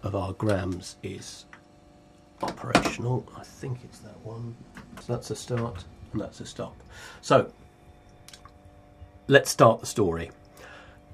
of 0.04 0.16
our 0.16 0.34
grams 0.34 0.98
is 1.02 1.46
operational. 2.44 3.28
I 3.36 3.42
think 3.44 3.80
it's 3.86 3.98
that 4.02 4.20
one. 4.24 4.56
So, 5.00 5.14
that's 5.14 5.32
a 5.32 5.36
start 5.36 5.84
and 6.14 6.22
that's 6.22 6.42
a 6.42 6.46
stop. 6.46 6.76
So, 7.22 7.52
let's 9.28 9.50
start 9.50 9.80
the 9.80 9.88
story. 9.88 10.30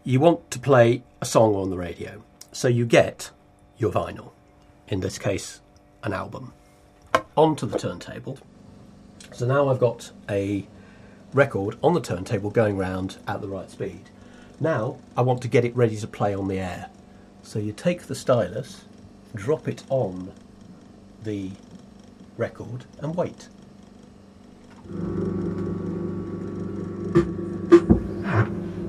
You 0.04 0.20
want 0.20 0.52
to 0.52 0.60
play 0.60 1.04
a 1.22 1.26
song 1.26 1.56
on 1.56 1.70
the 1.70 1.78
radio, 1.78 2.22
so 2.52 2.68
you 2.68 2.86
get 2.86 3.32
your 3.78 3.94
vinyl. 3.94 4.32
In 4.90 5.00
this 5.00 5.18
case, 5.18 5.62
an 6.08 6.14
album 6.14 6.54
onto 7.36 7.68
the 7.68 7.78
turntable. 7.78 8.40
So 9.34 9.46
now 9.46 9.68
I've 9.68 9.80
got 9.80 10.10
a 10.30 10.66
record 11.34 11.78
on 11.84 11.94
the 11.94 12.00
turntable 12.00 12.50
going 12.50 12.78
round 12.78 13.18
at 13.28 13.42
the 13.42 13.50
right 13.50 13.70
speed. 13.70 14.10
Now 14.58 15.00
I 15.18 15.22
want 15.22 15.42
to 15.42 15.50
get 15.50 15.66
it 15.66 15.76
ready 15.76 15.98
to 15.98 16.08
play 16.08 16.34
on 16.34 16.48
the 16.48 16.60
air. 16.60 16.90
So 17.44 17.60
you 17.60 17.74
take 17.74 18.04
the 18.04 18.16
stylus, 18.16 18.86
drop 19.36 19.68
it 19.68 19.84
on 19.90 20.32
the 21.24 21.52
record 22.38 22.86
and 23.02 23.14
wait. 23.14 23.50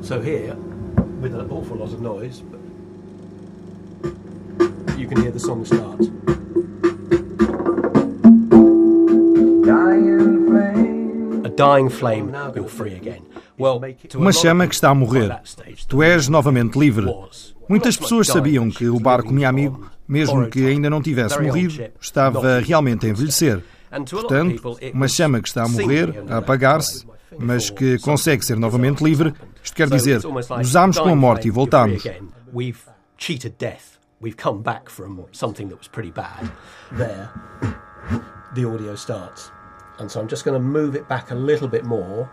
So 0.03 0.21
here, 0.21 0.55
with 1.21 1.35
an 1.35 1.51
awful 1.51 1.79
lot 1.79 1.93
of 1.93 2.01
noise, 2.01 2.43
you 4.97 5.09
can 5.09 5.21
hear 5.21 5.33
the 5.33 5.41
song 5.41 5.65
start. 5.65 6.01
Uma 14.15 14.33
chama 14.33 14.67
que 14.67 14.75
está 14.75 14.91
a 14.91 14.95
morrer. 14.95 15.41
Tu 15.89 16.03
és 16.03 16.29
novamente 16.29 16.79
livre. 16.79 17.07
Muitas 17.69 17.97
pessoas 17.97 18.29
sabiam 18.29 18.71
que 18.71 18.89
o 18.89 18.99
barco 18.99 19.33
Minha 19.33 19.49
Amigo, 19.49 19.91
mesmo 20.07 20.49
que 20.49 20.67
ainda 20.67 20.89
não 20.89 21.03
tivesse 21.03 21.41
morrido, 21.41 21.85
estava 22.01 22.61
realmente 22.61 23.07
a 23.07 23.11
envelhecer. 23.11 23.63
Portanto, 24.11 24.79
uma 24.95 25.09
chama 25.09 25.41
que 25.41 25.49
está 25.49 25.65
a 25.65 25.69
morrer, 25.69 26.25
a 26.29 26.39
apagar-se, 26.39 27.07
mas 27.39 27.71
que 27.71 27.99
consegue 27.99 28.45
ser 28.45 28.57
novamente 28.59 29.03
livre, 29.03 29.35
isto 29.63 29.77
quer 29.77 29.89
dizer, 29.91 30.21
usámos 30.61 30.99
com 30.99 31.09
a 31.09 31.17
morte 31.17 31.49
e 31.49 31.51
voltámos. 31.51 32.03
We've 34.21 34.37
come 34.37 34.63
back 34.65 34.91
from 34.91 35.27
something 35.31 35.69
that 35.69 35.79
was 35.79 35.87
pretty 35.87 36.11
bad. 36.11 36.51
There, 36.97 37.29
the 38.53 38.65
audio 38.65 38.97
starts. 38.97 39.53
And 39.99 40.11
so 40.11 40.21
I'm 40.21 40.29
just 40.29 40.45
going 40.45 40.55
to 40.55 40.65
move 40.65 40.95
it 40.95 41.09
back 41.09 41.31
a 41.31 41.35
little 41.35 41.69
bit 41.69 41.85
more 41.85 42.29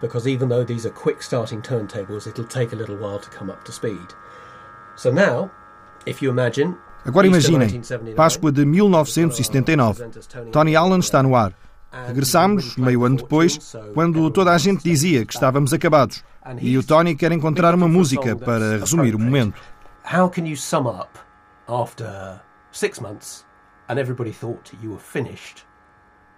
because 0.00 0.26
even 0.26 0.48
though 0.48 0.64
these 0.64 0.86
are 0.86 0.90
quick 0.90 1.22
starting 1.22 1.62
turntables, 1.62 2.26
it'll 2.26 2.44
take 2.44 2.72
a 2.72 2.76
little 2.76 2.96
while 2.96 3.18
to 3.18 3.30
come 3.30 3.50
up 3.50 3.64
to 3.64 3.72
speed. 3.72 4.14
So 4.96 5.10
now, 5.10 5.50
if 6.06 6.22
you 6.22 6.30
imagine 6.30 6.76
Agora 7.04 7.26
imaginem, 7.26 7.82
Páscoa 8.14 8.52
de 8.52 8.64
1979. 8.64 10.08
Tony 10.52 10.76
Allen 10.76 11.00
está 11.00 11.22
no 11.22 11.34
ar. 11.34 11.52
Regressamos, 12.06 12.76
meio 12.76 13.04
ano 13.04 13.16
depois, 13.16 13.74
quando 13.92 14.30
toda 14.30 14.52
a 14.52 14.58
gente 14.58 14.82
dizia 14.82 15.26
que 15.26 15.34
estávamos 15.34 15.72
acabados. 15.72 16.24
E 16.60 16.78
o 16.78 16.82
Tony 16.82 17.14
quer 17.14 17.32
encontrar 17.32 17.74
uma 17.74 17.88
música 17.88 18.34
para 18.36 18.78
resumir 18.78 19.14
o 19.14 19.18
momento. 19.18 19.60
How 20.04 20.28
can 20.28 20.46
you 20.46 20.56
sum 20.56 20.86
up 20.86 21.18
after 21.68 22.40
six 22.72 22.98
months 23.00 23.44
and 23.88 23.98
everybody 23.98 24.32
thought 24.32 24.72
you 24.82 24.90
were 24.90 25.00
finished? 25.00 25.64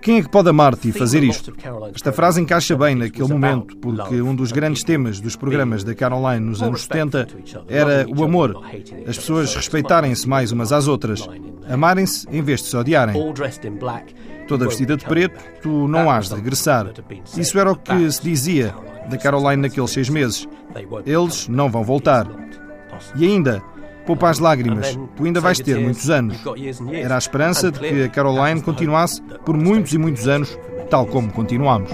Quem 0.00 0.18
é 0.18 0.22
que 0.22 0.28
pode 0.28 0.48
amar-te 0.48 0.88
e 0.88 0.92
fazer 0.92 1.22
isto? 1.22 1.52
Esta 1.94 2.12
frase 2.12 2.40
encaixa 2.40 2.76
bem 2.76 2.94
naquele 2.94 3.28
momento, 3.28 3.76
porque 3.76 4.20
um 4.20 4.34
dos 4.34 4.52
grandes 4.52 4.82
temas 4.84 5.20
dos 5.20 5.36
programas 5.36 5.82
da 5.84 5.94
Caroline 5.94 6.44
nos 6.44 6.62
anos 6.62 6.82
70 6.82 7.28
era 7.68 8.06
o 8.08 8.24
amor. 8.24 8.60
As 9.06 9.16
pessoas 9.16 9.54
respeitarem-se 9.54 10.28
mais 10.28 10.52
umas 10.52 10.72
às 10.72 10.86
outras, 10.88 11.28
amarem-se 11.68 12.26
em 12.30 12.42
vez 12.42 12.60
de 12.62 12.68
se 12.68 12.76
odiarem. 12.76 13.14
Toda 14.48 14.66
vestida 14.68 14.96
de 14.96 15.04
preto, 15.04 15.40
tu 15.60 15.88
não 15.88 16.08
has 16.10 16.28
de 16.28 16.36
regressar. 16.36 16.86
Isso 17.36 17.58
era 17.58 17.72
o 17.72 17.76
que 17.76 18.10
se 18.12 18.22
dizia 18.22 18.74
da 19.10 19.16
Caroline 19.16 19.62
naqueles 19.62 19.90
seis 19.90 20.08
meses. 20.08 20.46
Eles 21.04 21.48
não 21.48 21.70
vão 21.70 21.82
voltar. 21.82 22.28
E 23.16 23.24
ainda, 23.26 23.62
Poupa 24.06 24.30
as 24.30 24.38
lágrimas, 24.38 24.96
tu 25.16 25.24
ainda 25.24 25.40
vais 25.40 25.58
ter 25.58 25.78
muitos 25.80 26.08
anos. 26.08 26.38
Era 26.92 27.16
a 27.16 27.18
esperança 27.18 27.72
de 27.72 27.80
que 27.80 28.02
a 28.04 28.08
Caroline 28.08 28.62
continuasse 28.62 29.20
por 29.44 29.56
muitos 29.56 29.92
e 29.92 29.98
muitos 29.98 30.28
anos, 30.28 30.56
tal 30.88 31.06
como 31.06 31.32
continuamos. 31.32 31.90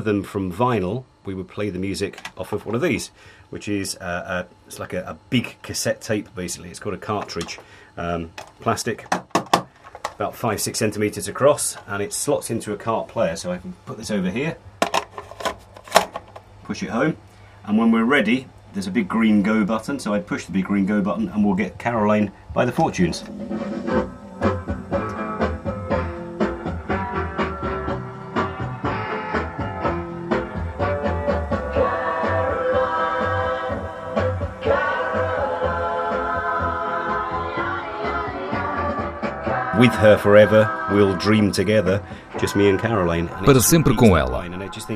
Than 0.00 0.22
from 0.22 0.52
vinyl, 0.52 1.04
we 1.24 1.34
would 1.34 1.48
play 1.48 1.70
the 1.70 1.78
music 1.78 2.20
off 2.36 2.52
of 2.52 2.64
one 2.64 2.74
of 2.74 2.80
these, 2.80 3.10
which 3.50 3.68
is 3.68 3.96
uh, 3.96 4.44
a, 4.46 4.66
it's 4.66 4.78
like 4.78 4.92
a, 4.92 5.02
a, 5.02 5.18
big 5.30 5.56
cassette 5.62 6.00
tape. 6.00 6.34
Basically, 6.34 6.70
it's 6.70 6.78
got 6.78 6.94
a 6.94 6.98
cartridge, 6.98 7.58
um, 7.96 8.30
plastic, 8.60 9.06
about 10.14 10.34
five 10.34 10.60
six 10.60 10.78
centimeters 10.78 11.28
across, 11.28 11.76
and 11.86 12.02
it 12.02 12.12
slots 12.12 12.50
into 12.50 12.72
a 12.72 12.76
cart 12.76 13.08
player. 13.08 13.36
So 13.36 13.52
I 13.52 13.58
can 13.58 13.74
put 13.86 13.98
this 13.98 14.10
over 14.10 14.30
here, 14.30 14.56
push 16.64 16.82
it 16.82 16.90
home, 16.90 17.16
and 17.64 17.78
when 17.78 17.90
we're 17.90 18.04
ready, 18.04 18.48
there's 18.72 18.86
a 18.86 18.90
big 18.90 19.08
green 19.08 19.42
go 19.42 19.64
button. 19.64 19.98
So 19.98 20.14
I 20.14 20.20
push 20.20 20.44
the 20.46 20.52
big 20.52 20.64
green 20.64 20.86
go 20.86 21.00
button, 21.02 21.28
and 21.28 21.44
we'll 21.44 21.54
get 21.54 21.78
Caroline 21.78 22.32
by 22.54 22.64
the 22.64 22.72
Fortunes. 22.72 23.24
Para 43.44 43.60
sempre 43.60 43.94
com 43.94 44.16
ela. 44.16 44.44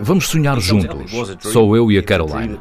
Vamos 0.03 0.27
sonhar 0.29 0.59
juntos, 0.61 1.13
só 1.41 1.77
eu 1.77 1.91
e 1.91 1.99
a 1.99 2.03
Caroline. 2.03 2.59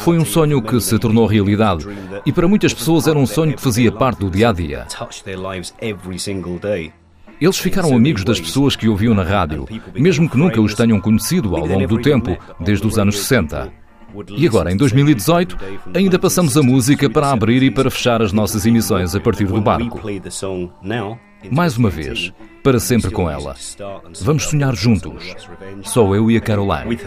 Foi 0.00 0.18
um 0.18 0.24
sonho 0.24 0.62
que 0.62 0.80
se 0.80 0.98
tornou 0.98 1.26
realidade 1.26 1.86
e 2.24 2.32
para 2.32 2.48
muitas 2.48 2.72
pessoas 2.72 3.06
era 3.06 3.18
um 3.18 3.26
sonho 3.26 3.54
que 3.54 3.60
fazia 3.60 3.92
parte 3.92 4.20
do 4.20 4.30
dia 4.30 4.48
a 4.48 4.52
dia. 4.52 4.86
Eles 7.40 7.58
ficaram 7.58 7.94
amigos 7.94 8.24
das 8.24 8.40
pessoas 8.40 8.74
que 8.74 8.88
ouviam 8.88 9.14
na 9.14 9.22
rádio, 9.22 9.68
mesmo 9.94 10.28
que 10.28 10.36
nunca 10.36 10.60
os 10.60 10.74
tenham 10.74 11.00
conhecido 11.00 11.54
ao 11.54 11.66
longo 11.66 11.86
do 11.86 12.00
tempo, 12.00 12.36
desde 12.58 12.86
os 12.86 12.98
anos 12.98 13.18
60. 13.18 13.70
E 14.30 14.46
agora, 14.46 14.72
em 14.72 14.76
2018, 14.76 15.56
ainda 15.94 16.18
passamos 16.18 16.56
a 16.56 16.62
música 16.62 17.10
para 17.10 17.30
abrir 17.30 17.62
e 17.62 17.70
para 17.70 17.90
fechar 17.90 18.22
as 18.22 18.32
nossas 18.32 18.64
emissões 18.64 19.14
a 19.14 19.20
partir 19.20 19.44
do 19.44 19.60
barco. 19.60 20.00
Mais 21.50 21.76
uma 21.76 21.88
vez, 21.88 22.32
para 22.62 22.80
sempre 22.80 23.10
com 23.10 23.30
ela. 23.30 23.54
Vamos 24.22 24.44
sonhar 24.44 24.74
juntos. 24.74 25.34
Só 25.84 26.14
eu 26.14 26.30
e 26.30 26.36
a 26.36 26.40
Caroline. 26.40 26.98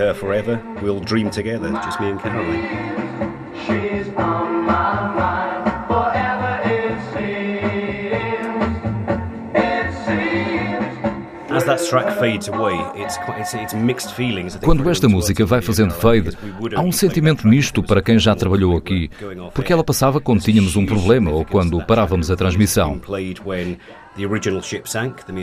Quando 14.63 14.89
esta 14.89 15.07
música 15.07 15.45
vai 15.45 15.61
fazendo 15.61 15.93
fade, 15.93 16.37
há 16.75 16.81
um 16.81 16.91
sentimento 16.91 17.47
misto 17.47 17.81
para 17.83 18.01
quem 18.01 18.17
já 18.19 18.35
trabalhou 18.35 18.77
aqui, 18.77 19.09
porque 19.53 19.71
ela 19.71 19.83
passava 19.83 20.19
quando 20.19 20.41
tínhamos 20.41 20.75
um 20.75 20.85
problema 20.85 21.31
ou 21.31 21.45
quando 21.45 21.83
parávamos 21.85 22.29
a 22.31 22.35
transmissão. 22.35 22.99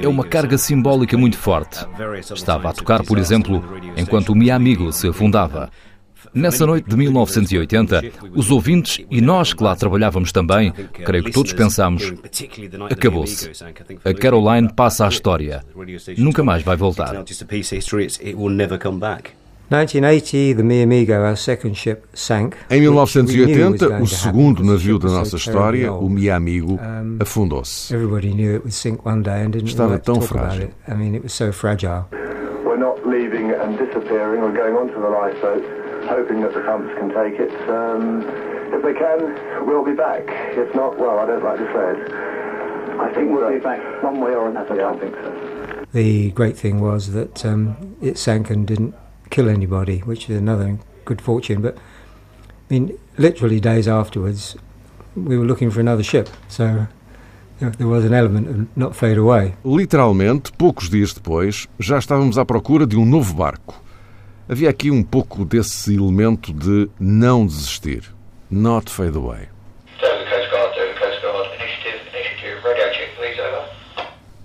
É 0.03 0.09
uma 0.09 0.25
carga 0.25 0.59
simbólica 0.59 1.17
muito 1.17 1.39
forte. 1.39 1.87
Estava 2.35 2.71
a 2.71 2.73
tocar, 2.73 3.03
por 3.03 3.19
exemplo, 3.19 3.65
enquanto 3.97 4.31
o 4.31 4.35
Mi 4.37 4.51
Amigo 4.51 4.93
se 4.93 5.09
afundava. 5.09 5.71
Nessa 6.35 6.67
noite 6.67 6.89
de 6.89 6.97
1980, 6.97 8.03
os 8.35 8.51
ouvintes 8.51 9.05
e 9.11 9.21
nós 9.21 9.53
que 9.53 9.63
lá 9.63 9.75
trabalhávamos 9.77 10.33
também, 10.33 10.73
creio 11.05 11.23
que 11.25 11.31
todos 11.33 11.53
pensámos: 11.53 12.13
acabou-se. 12.91 13.51
A 14.05 14.15
Caroline 14.15 14.73
passa 14.73 15.07
à 15.07 15.09
história. 15.09 15.63
Nunca 16.17 16.43
mais 16.45 16.63
vai 16.63 16.77
voltar. 16.77 17.13
1980, 17.21 18.49
Em 22.71 22.81
1980, 22.81 24.01
o 24.03 24.07
segundo 24.07 24.65
navio 24.65 24.99
da 24.99 25.09
nossa 25.11 25.37
história, 25.37 25.93
o 25.93 26.09
Mi 26.09 26.31
Amigo, 26.31 26.79
afundou-se. 27.21 27.95
Estava 29.65 29.99
tão 29.99 30.21
frágil. 30.23 30.71
We're 32.65 32.79
not 32.79 33.01
leaving 33.07 33.51
and 33.53 33.77
disappearing 33.77 34.41
or 34.43 34.51
going 34.53 34.75
onto 34.75 34.95
the 34.95 35.09
lifeboat. 35.09 35.63
Hoping 36.09 36.41
that 36.43 36.55
the 36.55 36.61
pumps 36.61 36.93
can 36.99 37.09
take 37.11 37.39
it. 37.39 37.53
Um, 37.69 38.23
if 38.73 38.83
they 38.83 38.95
can, 38.95 39.67
we'll 39.67 39.85
be 39.85 39.95
back. 39.95 40.25
If 40.57 40.75
not, 40.75 40.99
well, 40.99 41.19
I 41.19 41.27
don't 41.27 41.45
like 41.45 41.59
to 41.59 41.67
say 41.73 42.03
it. 42.03 42.13
I 43.01 43.13
think 43.15 43.31
we'll 43.31 43.51
be 43.53 43.61
back 43.61 44.03
one 44.03 44.21
way 44.21 44.33
or 44.33 44.49
another. 44.49 44.75
Yeah, 44.77 44.91
I 44.91 44.99
think 44.99 45.15
so. 45.15 45.87
The 45.93 46.31
great 46.33 46.57
thing 46.57 46.81
was 46.81 47.13
that 47.13 47.45
um, 47.47 47.97
it 48.03 48.19
sank 48.19 48.51
and 48.51 48.67
didn't 48.67 48.95
kill 49.31 49.49
anybody, 49.49 50.01
which 50.01 50.29
is 50.29 50.37
another 50.37 50.79
good 51.05 51.23
fortune. 51.23 51.63
But 51.63 51.77
I 51.77 52.75
mean, 52.75 52.99
literally 53.17 53.61
days 53.61 53.89
afterwards, 53.89 54.57
we 55.15 55.39
were 55.39 55.47
looking 55.47 55.71
for 55.71 55.81
another 55.81 56.03
ship. 56.03 56.29
So 56.49 56.87
there 57.61 57.87
was 57.87 58.05
an 58.05 58.13
element 58.13 58.49
of 58.49 58.77
not 58.77 58.95
fade 58.95 59.17
away. 59.19 59.55
Literalmente, 59.65 60.53
poucos 60.53 60.89
dias 60.91 61.13
depois, 61.15 61.67
já 61.79 61.99
estávamos 61.99 62.39
à 62.39 62.45
procura 62.45 62.87
de 62.87 62.97
um 62.97 63.07
novo 63.07 63.35
barco. 63.35 63.75
Havia 64.51 64.71
aqui 64.71 64.91
um 64.91 65.03
pouco 65.03 65.45
desse 65.45 65.95
elemento 65.95 66.55
de 66.55 66.89
não 66.99 67.45
desistir. 67.45 68.05
Not 68.51 68.91
fade 68.91 69.15
away. 69.15 69.41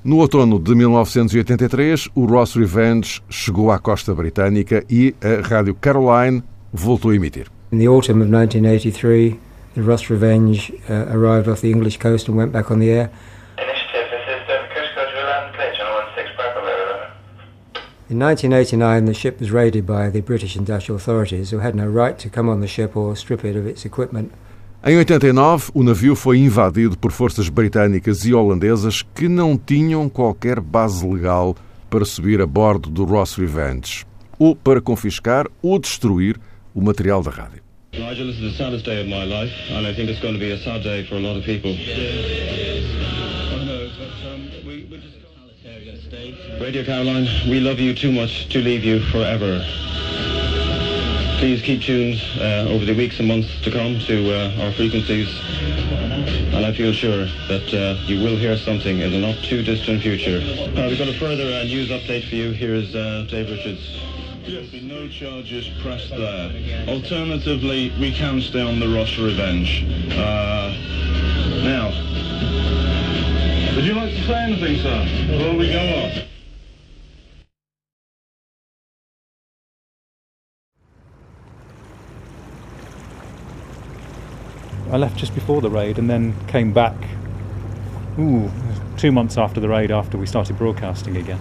No 0.03 0.17
outono 0.17 0.59
de 0.59 0.75
1983, 0.75 2.09
o 2.13 2.25
Ross 2.25 2.53
Revenge 2.55 3.21
chegou 3.29 3.71
à 3.71 3.79
costa 3.79 4.13
britânica 4.13 4.83
e 4.89 5.15
a 5.21 5.47
Rádio 5.47 5.73
Caroline 5.73 6.43
voltou 6.73 7.11
a 7.11 7.15
emitir. 7.15 7.47
In 7.71 7.79
the 7.79 7.87
autumn 7.87 8.21
of 8.21 8.29
1983, 8.29 9.39
the 9.75 9.81
Ross 9.81 10.09
Revenge 10.09 10.73
uh, 10.89 11.15
arrived 11.15 11.47
off 11.47 11.61
the 11.61 11.69
English 11.69 11.97
coast 11.99 12.27
and 12.27 12.35
went 12.35 12.51
back 12.51 12.69
on 12.69 12.79
the 12.79 12.89
air. 12.89 13.09
In 18.09 18.19
1989, 18.19 19.05
the 19.05 19.13
ship 19.13 19.39
was 19.39 19.49
raided 19.49 19.85
by 19.85 20.09
the 20.09 20.21
British 20.21 20.57
industrial 20.57 20.97
authorities, 20.97 21.51
who 21.51 21.59
had 21.59 21.73
no 21.73 21.87
right 21.87 22.17
to 22.19 22.29
come 22.29 22.49
on 22.49 22.59
the 22.59 22.67
ship 22.67 22.97
or 22.97 23.15
strip 23.15 23.45
it 23.45 23.55
of 23.55 23.65
its 23.65 23.85
equipment. 23.85 24.29
Em 24.83 24.97
89, 24.97 25.71
o 25.73 25.81
navio 25.81 26.13
foi 26.13 26.39
invadido 26.39 26.97
por 26.97 27.13
forças 27.13 27.47
britânicas 27.47 28.25
e 28.25 28.33
holandesas 28.33 29.01
que 29.15 29.29
não 29.29 29.57
tinham 29.57 30.09
qualquer 30.09 30.59
base 30.59 31.07
legal 31.07 31.55
para 31.89 32.03
subir 32.03 32.41
a 32.41 32.45
bordo 32.45 32.89
do 32.89 33.05
Ross 33.05 33.37
Revenge, 33.37 34.05
ou 34.37 34.53
para 34.53 34.81
confiscar 34.81 35.47
ou 35.61 35.79
destruir 35.79 36.37
o 36.75 36.81
material 36.81 37.23
da 37.23 37.31
rádio. 37.31 37.63
Nigel, 37.93 38.27
this 38.27 38.35
is 38.35 38.51
the 38.51 38.57
saddest 38.57 38.83
day 38.83 38.99
of 38.99 39.07
my 39.07 39.23
life, 39.23 39.53
and 39.71 39.87
I 39.87 39.95
think 39.95 40.09
it's 40.09 40.19
going 40.19 40.33
to 40.33 40.39
be 40.39 40.51
a 40.51 40.57
sad 40.57 40.83
day 40.83 41.05
for 41.05 41.15
a 41.15 41.21
lot 41.21 41.37
of 41.37 41.45
people. 41.45 41.71
Radio 46.59 46.83
Caroline, 46.83 47.27
we 47.47 47.59
love 47.59 47.79
you 47.79 47.93
too 47.93 48.11
much 48.11 48.49
to 48.49 48.59
leave 48.59 48.83
you 48.83 48.99
forever. 49.11 49.63
Please 51.37 51.61
keep 51.61 51.81
tuned 51.81 52.19
uh, 52.39 52.69
over 52.69 52.83
the 52.85 52.95
weeks 52.95 53.19
and 53.19 53.27
months 53.27 53.61
to 53.61 53.69
come 53.69 53.99
to 53.99 54.33
uh, 54.33 54.63
our 54.63 54.71
frequencies, 54.71 55.27
and 56.53 56.65
I 56.65 56.73
feel 56.73 56.93
sure 56.93 57.25
that 57.47 57.73
uh, 57.73 58.01
you 58.05 58.23
will 58.23 58.37
hear 58.37 58.57
something 58.57 59.01
in 59.01 59.11
the 59.11 59.19
not 59.19 59.35
too 59.43 59.61
distant 59.61 60.01
future. 60.01 60.37
Uh, 60.39 60.87
we've 60.87 60.97
got 60.97 61.09
a 61.09 61.19
further 61.19 61.43
uh, 61.43 61.63
news 61.63 61.89
update 61.89 62.27
for 62.27 62.35
you. 62.35 62.51
Here's 62.51 62.95
uh, 62.95 63.27
Dave 63.29 63.51
Richards. 63.51 63.99
Yes, 64.45 64.73
no 64.81 65.07
charges 65.09 65.69
pressed 65.81 66.09
there. 66.09 66.51
Alternatively, 66.87 67.91
we 67.99 68.11
can 68.13 68.41
stay 68.41 68.61
on 68.61 68.79
the 68.79 68.87
Ross 68.87 69.17
Revenge. 69.19 69.83
Now, 71.63 71.91
would 73.75 73.85
you 73.85 73.93
like 73.95 74.11
to 74.11 74.21
say 74.27 74.35
anything, 74.35 74.77
sir, 74.77 75.27
before 75.27 75.57
we 75.57 75.71
go 75.71 75.79
off? 75.79 76.33
I 84.91 84.97
left 84.97 85.17
just 85.17 85.33
before 85.33 85.59
the 85.59 85.71
raid 85.71 85.97
and 85.97 86.07
then 86.07 86.35
came 86.47 86.71
back 86.71 86.93
ooh, 88.19 88.51
two 88.95 89.11
months 89.11 89.39
after 89.39 89.59
the 89.59 89.67
raid 89.67 89.89
after 89.89 90.19
we 90.19 90.27
started 90.27 90.55
broadcasting 90.57 91.17
again. 91.17 91.39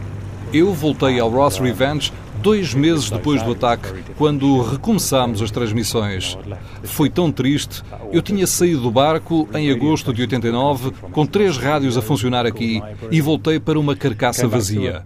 Eu 0.55 0.73
voltei 0.73 1.19
ao 1.21 1.29
Ross 1.29 1.61
Revenge 1.61 2.13
dois 2.43 2.75
meses 2.75 3.09
depois 3.09 3.43
do 3.43 3.53
ataque, 3.53 4.03
quando 4.19 4.61
recomeçámos 4.61 5.41
as 5.41 5.51
transmissões. 5.51 6.37
Foi 6.83 7.09
tão 7.09 7.31
triste. 7.31 7.83
Eu 8.11 8.21
tinha 8.21 8.47
saído 8.47 8.83
do 8.83 8.91
barco 8.91 9.49
em 9.55 9.71
agosto 9.71 10.13
de 10.13 10.23
89, 10.23 10.91
com 11.13 11.25
três 11.25 11.57
rádios 11.57 11.97
a 11.97 12.03
funcionar 12.03 12.45
aqui, 12.45 12.83
e 13.11 13.21
voltei 13.21 13.61
para 13.61 13.79
uma 13.79 13.95
carcaça 13.95 14.49
vazia. 14.49 15.05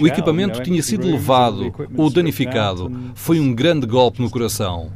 O 0.00 0.06
equipamento 0.06 0.62
tinha 0.62 0.82
sido 0.82 1.06
levado 1.06 1.72
ou 1.96 2.10
danificado. 2.10 2.90
Foi 3.14 3.38
um 3.38 3.54
grande 3.54 3.86
golpe 3.86 4.22
no 4.22 4.30
coração. 4.30 4.90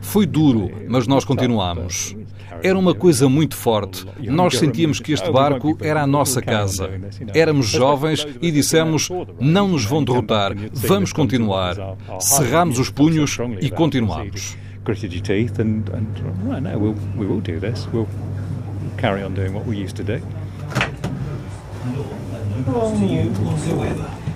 Foi 0.00 0.26
duro, 0.26 0.70
mas 0.88 1.06
nós 1.06 1.24
continuamos. 1.24 2.16
Era 2.62 2.78
uma 2.78 2.94
coisa 2.94 3.28
muito 3.28 3.56
forte. 3.56 4.04
Nós 4.22 4.58
sentíamos 4.58 5.00
que 5.00 5.12
este 5.12 5.30
barco 5.30 5.76
era 5.80 6.02
a 6.02 6.06
nossa 6.06 6.42
casa. 6.42 6.90
Éramos 7.34 7.66
jovens 7.68 8.26
e 8.40 8.50
dissemos: 8.50 9.08
não 9.38 9.68
nos 9.68 9.84
vão 9.84 10.02
derrotar, 10.02 10.52
vamos 10.72 11.12
continuar. 11.12 11.76
Cerramos 12.18 12.78
os 12.78 12.90
punhos 12.90 13.38
e 13.60 13.70
continuamos. 13.70 14.56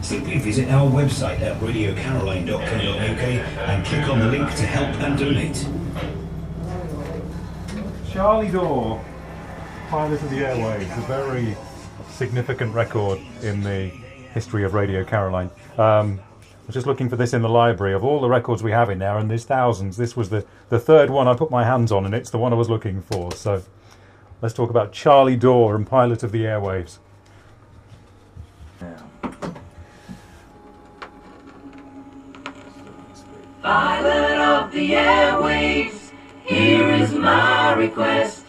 Simply 0.04 0.38
visit 0.38 0.68
our 0.68 0.86
website 0.86 1.40
at 1.40 1.58
radiocaroline.co.uk 1.62 3.24
and 3.68 3.86
click 3.86 4.06
on 4.06 4.18
the 4.18 4.26
link 4.26 4.54
to 4.56 4.66
help 4.66 4.94
and 5.00 5.18
donate. 5.18 5.66
Charlie 8.12 8.50
Door, 8.50 9.02
Pilot 9.88 10.20
of 10.20 10.28
the 10.28 10.44
Airways, 10.46 10.86
a 10.90 11.00
very 11.08 11.56
significant 12.10 12.74
record 12.74 13.18
in 13.40 13.62
the 13.62 13.88
history 14.34 14.62
of 14.64 14.74
Radio 14.74 15.04
Caroline. 15.04 15.50
Um, 15.78 16.20
I 16.20 16.66
was 16.66 16.74
just 16.74 16.86
looking 16.86 17.08
for 17.08 17.16
this 17.16 17.32
in 17.32 17.40
the 17.40 17.48
library 17.48 17.94
of 17.94 18.04
all 18.04 18.20
the 18.20 18.28
records 18.28 18.62
we 18.62 18.72
have 18.72 18.90
in 18.90 18.98
there, 18.98 19.16
and 19.16 19.30
there's 19.30 19.46
thousands. 19.46 19.96
This 19.96 20.14
was 20.14 20.28
the, 20.28 20.44
the 20.68 20.78
third 20.78 21.08
one 21.08 21.28
I 21.28 21.34
put 21.34 21.50
my 21.50 21.64
hands 21.64 21.90
on, 21.90 22.04
and 22.04 22.14
it's 22.14 22.28
the 22.28 22.36
one 22.36 22.52
I 22.52 22.56
was 22.56 22.68
looking 22.68 23.00
for. 23.00 23.32
So 23.32 23.62
let's 24.42 24.52
talk 24.54 24.68
about 24.68 24.92
Charlie 24.92 25.36
Door 25.36 25.76
and 25.76 25.86
Pilot 25.86 26.22
of 26.22 26.30
the 26.30 26.42
Airwaves. 26.42 26.98
Pilot 33.64 34.36
of 34.36 34.72
the 34.72 34.90
Airwaves. 34.90 36.12
Here 36.44 36.90
is 36.90 37.14
my 37.14 37.72
request. 37.72 38.43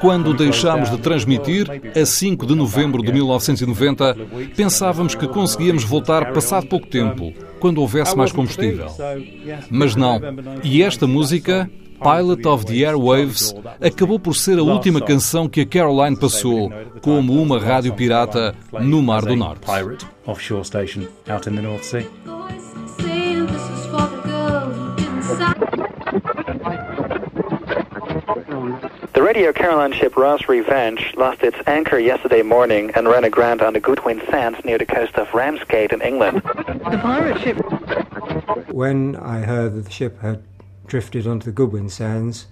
Quando 0.00 0.34
deixámos 0.34 0.90
de 0.90 0.98
transmitir, 0.98 1.66
a 1.94 2.06
5 2.06 2.46
de 2.46 2.54
novembro 2.54 3.02
de 3.02 3.12
1990, 3.12 4.16
pensávamos 4.56 5.14
que 5.14 5.28
conseguíamos 5.28 5.84
voltar 5.84 6.32
passado 6.32 6.66
pouco 6.66 6.86
tempo, 6.86 7.34
quando 7.58 7.80
houvesse 7.80 8.16
mais 8.16 8.32
combustível. 8.32 8.86
Mas 9.70 9.94
não. 9.94 10.20
E 10.62 10.82
esta 10.82 11.06
música, 11.06 11.70
Pilot 12.02 12.48
of 12.48 12.64
the 12.64 12.84
Airwaves, 12.86 13.54
acabou 13.80 14.18
por 14.18 14.34
ser 14.34 14.58
a 14.58 14.62
última 14.62 15.00
canção 15.00 15.46
que 15.48 15.60
a 15.60 15.66
Caroline 15.66 16.16
passou 16.16 16.72
como 17.02 17.40
uma 17.40 17.58
rádio 17.58 17.92
pirata 17.92 18.54
no 18.80 19.02
Mar 19.02 19.22
do 19.22 19.36
Norte. 19.36 19.66
The 25.38 25.69
Radio 29.30 29.52
Caroline 29.52 29.92
ship 29.92 30.16
Ross 30.16 30.48
Revenge 30.48 31.14
lost 31.16 31.42
its 31.42 31.56
anchor 31.68 32.00
yesterday 32.00 32.42
morning 32.42 32.90
and 32.96 33.06
ran 33.06 33.22
aground 33.22 33.62
on 33.62 33.74
the 33.74 33.78
Goodwin 33.78 34.20
Sands 34.28 34.58
near 34.64 34.76
the 34.76 34.84
coast 34.84 35.14
of 35.14 35.32
Ramsgate 35.32 35.92
in 35.92 36.02
England. 36.02 36.42
The 36.42 36.98
pirate 37.00 37.38
ship. 37.40 37.56
When 38.72 39.14
I 39.14 39.42
heard 39.42 39.74
that 39.76 39.84
the 39.84 39.90
ship 39.92 40.20
had 40.20 40.42
drifted 40.88 41.28
onto 41.28 41.44
the 41.44 41.52
Goodwin 41.52 41.88
Sands, 41.88 42.48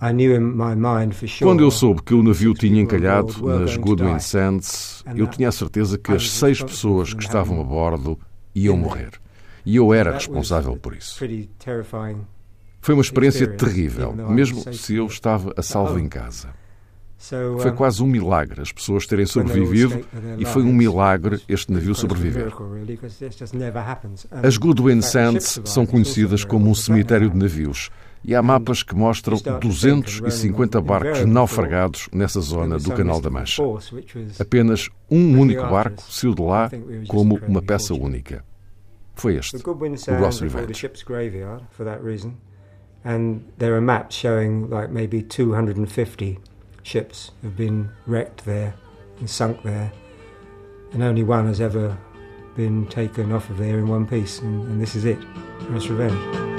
I 0.00 0.12
knew 0.12 0.32
in 0.32 0.56
my 0.56 0.76
mind 0.76 1.16
for 1.16 1.26
sure. 1.26 1.48
Quando 1.48 1.64
eu 1.64 1.72
soube 1.72 2.02
que 2.04 2.14
o 2.14 2.22
navio 2.22 2.54
tinha 2.54 2.80
encalhado 2.80 3.34
nas 3.42 3.76
Goodwin 3.76 4.20
Sands, 4.20 5.02
eu 5.16 5.26
tinha 5.26 5.48
a 5.48 5.52
certeza 5.52 5.98
que 5.98 6.12
as 6.12 6.30
seis 6.30 6.62
pessoas 6.62 7.12
que 7.12 7.24
estavam 7.24 7.60
a 7.60 7.64
bordo 7.64 8.16
iam 8.54 8.76
morrer. 8.76 9.10
E 9.66 9.74
eu 9.74 9.92
era 9.92 10.12
responsável 10.12 10.76
por 10.76 10.94
isso. 10.94 11.18
Foi 12.84 12.94
uma 12.94 13.00
experiência 13.00 13.46
terrível, 13.46 14.12
mesmo 14.12 14.62
se 14.74 14.96
eu 14.96 15.06
estava 15.06 15.54
a 15.56 15.62
salvo 15.62 15.98
em 15.98 16.06
casa. 16.06 16.50
Foi 17.58 17.72
quase 17.72 18.02
um 18.02 18.06
milagre 18.06 18.60
as 18.60 18.70
pessoas 18.70 19.06
terem 19.06 19.24
sobrevivido 19.24 20.04
e 20.38 20.44
foi 20.44 20.62
um 20.62 20.72
milagre 20.72 21.40
este 21.48 21.72
navio 21.72 21.94
sobreviver. 21.94 22.52
As 24.42 24.58
Goodwin 24.58 25.00
Sands 25.00 25.62
são 25.64 25.86
conhecidas 25.86 26.44
como 26.44 26.68
um 26.68 26.74
cemitério 26.74 27.30
de 27.30 27.38
navios 27.38 27.88
E 28.22 28.34
há 28.34 28.42
mapas 28.42 28.82
que 28.82 28.94
mostram 28.94 29.38
250 29.38 30.78
barcos 30.82 31.24
naufragados 31.24 32.10
nessa 32.12 32.42
zona 32.42 32.76
do 32.78 32.92
Canal 32.92 33.18
da 33.18 33.30
Mancha. 33.30 33.62
Apenas 34.38 34.90
um 35.10 35.40
único 35.40 35.62
barco 35.62 36.02
saiu 36.02 36.34
de 36.34 36.42
lá 36.42 36.70
como 37.08 37.40
uma 37.48 37.62
peça 37.62 37.94
única. 37.94 38.44
Foi 39.14 39.36
este, 39.36 39.56
o 39.56 40.16
Ross 40.18 40.40
Revenge. 40.40 40.90
And 43.04 43.52
there 43.58 43.76
are 43.76 43.80
maps 43.80 44.16
showing 44.16 44.70
like 44.70 44.90
maybe 44.90 45.22
250 45.22 46.38
ships 46.82 47.30
have 47.42 47.56
been 47.56 47.90
wrecked 48.06 48.44
there 48.44 48.74
and 49.18 49.28
sunk 49.28 49.62
there, 49.62 49.92
and 50.92 51.02
only 51.02 51.22
one 51.22 51.46
has 51.46 51.60
ever 51.60 51.98
been 52.56 52.86
taken 52.86 53.32
off 53.32 53.50
of 53.50 53.58
there 53.58 53.78
in 53.78 53.88
one 53.88 54.06
piece, 54.06 54.38
and, 54.40 54.64
and 54.68 54.80
this 54.80 54.94
is 54.94 55.04
it, 55.04 55.18
Ross 55.68 55.88
Revenge. 55.88 56.53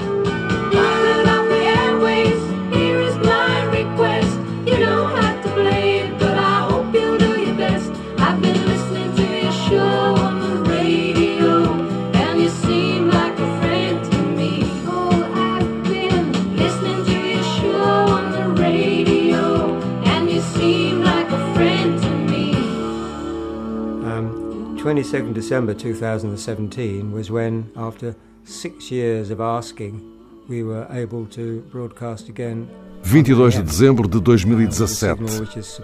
22nd 24.86 25.32
December 25.32 25.74
2017 25.74 27.12
was 27.12 27.28
when, 27.28 27.64
after 27.74 28.14
six 28.44 28.92
years 28.92 29.32
of 29.32 29.40
asking, 29.40 30.00
we 30.48 30.62
were 30.62 30.86
able 30.92 31.26
to 31.26 31.64
broadcast 31.72 32.28
again. 32.28 32.68
22 33.02 33.54
de 33.54 33.62
dezembro 33.62 34.08
de 34.08 34.20
2017. 34.20 35.20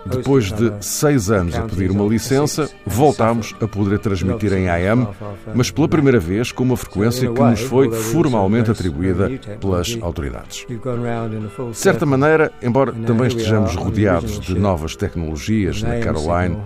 Depois 0.06 0.52
de 0.52 0.72
seis 0.80 1.32
anos 1.32 1.54
a 1.56 1.62
pedir 1.62 1.90
uma 1.90 2.04
licença, 2.04 2.70
voltámos 2.86 3.56
a 3.60 3.66
poder 3.66 3.98
transmitir 3.98 4.52
em 4.52 4.68
AM, 4.68 5.08
mas 5.52 5.72
pela 5.72 5.88
primeira 5.88 6.20
vez 6.20 6.52
com 6.52 6.62
uma 6.62 6.76
frequência 6.76 7.28
que 7.28 7.40
nos 7.42 7.60
foi 7.60 7.90
formalmente 7.90 8.70
atribuída 8.70 9.28
pelas 9.60 9.98
autoridades. 10.00 10.64
De 10.68 11.76
certa 11.76 12.06
maneira, 12.06 12.52
embora 12.62 12.92
também 12.92 13.26
estejamos 13.26 13.74
rodeados 13.74 14.38
de 14.38 14.54
novas 14.54 14.94
tecnologias 14.94 15.82
na 15.82 15.98
Caroline, 15.98 16.56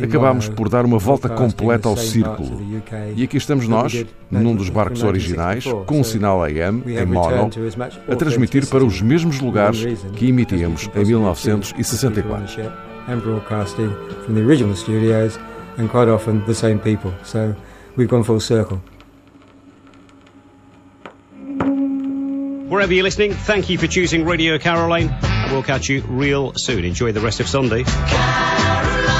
acabámos 0.00 0.48
por 0.48 0.68
dar 0.68 0.84
uma 0.84 0.98
volta 0.98 1.28
completa 1.28 1.88
ao 1.88 1.96
círculo. 1.96 2.60
E 3.16 3.24
aqui 3.24 3.36
estamos 3.36 3.68
nós, 3.68 4.04
num 4.30 4.54
dos 4.54 4.68
barcos 4.68 5.02
originais, 5.02 5.64
com 5.86 6.00
um 6.00 6.04
sinal 6.04 6.42
AM, 6.42 6.82
em 6.86 7.06
mono, 7.06 7.50
a 8.08 8.16
transmitir 8.16 8.66
para 8.68 8.84
os 8.84 9.00
mesmos 9.02 9.40
lugares 9.40 9.84
que 10.14 10.28
emitíamos 10.28 10.88
em 10.94 11.04
1964. 11.04 12.92
And 13.08 13.18
broadcasting 13.18 13.90
from 14.24 14.34
the 14.34 14.42
original 14.42 14.76
studios 14.76 15.36
and 15.76 15.90
quite 15.90 16.08
often 16.08 16.44
the 16.46 16.54
same 16.54 16.78
people. 16.78 17.12
So 17.24 17.56
we've 17.96 18.08
gone 18.08 18.22
full 18.22 18.38
circle. 18.38 18.80
Wherever 22.68 22.94
you're 22.94 23.02
listening, 23.02 23.32
thank 23.32 23.68
you 23.68 23.76
for 23.76 23.86
choosing 23.86 24.24
Radio 24.24 24.56
Caroline, 24.56 25.10
and 25.20 25.52
we'll 25.52 25.62
catch 25.62 25.88
you 25.90 26.02
real 26.08 26.54
soon. 26.54 26.84
Enjoy 26.84 27.12
the 27.12 27.20
rest 27.20 27.40
of 27.40 27.48
Sunday. 27.48 27.84
From 27.84 29.11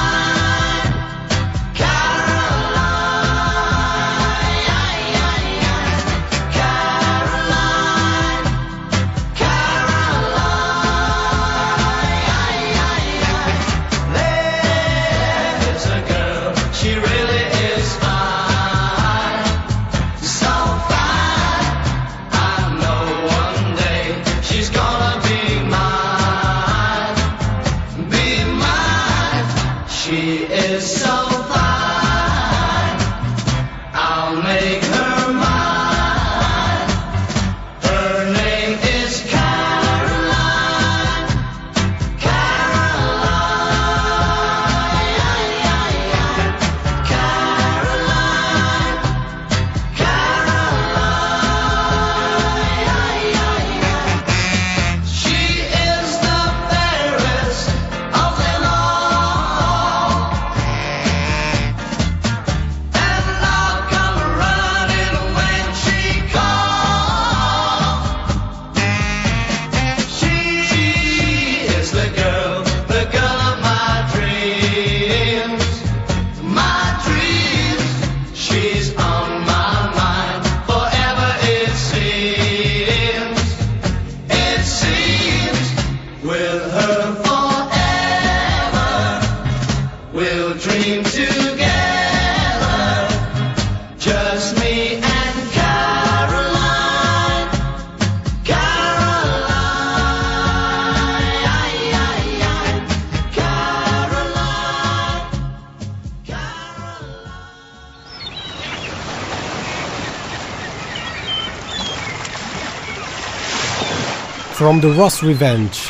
the 114.83 114.89
Ross 114.99 115.23
Revenge. 115.23 115.89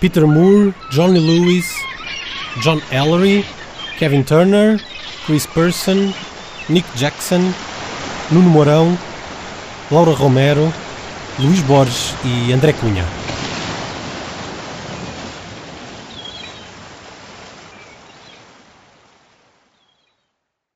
Peter 0.00 0.26
Moore, 0.26 0.74
Johnny 0.90 1.20
Lewis, 1.20 1.72
John 2.60 2.82
Ellery, 2.90 3.44
Kevin 3.98 4.24
Turner, 4.24 4.80
Chris 5.24 5.46
Person, 5.46 6.12
Nick 6.68 6.84
Jackson, 6.96 7.54
Nuno 8.32 8.48
Mourão, 8.48 8.98
Laura 9.92 10.10
Romero, 10.10 10.72
Luís 11.38 11.62
Borges 11.62 12.16
e 12.24 12.50
André 12.52 12.72
Cunha. 12.72 13.21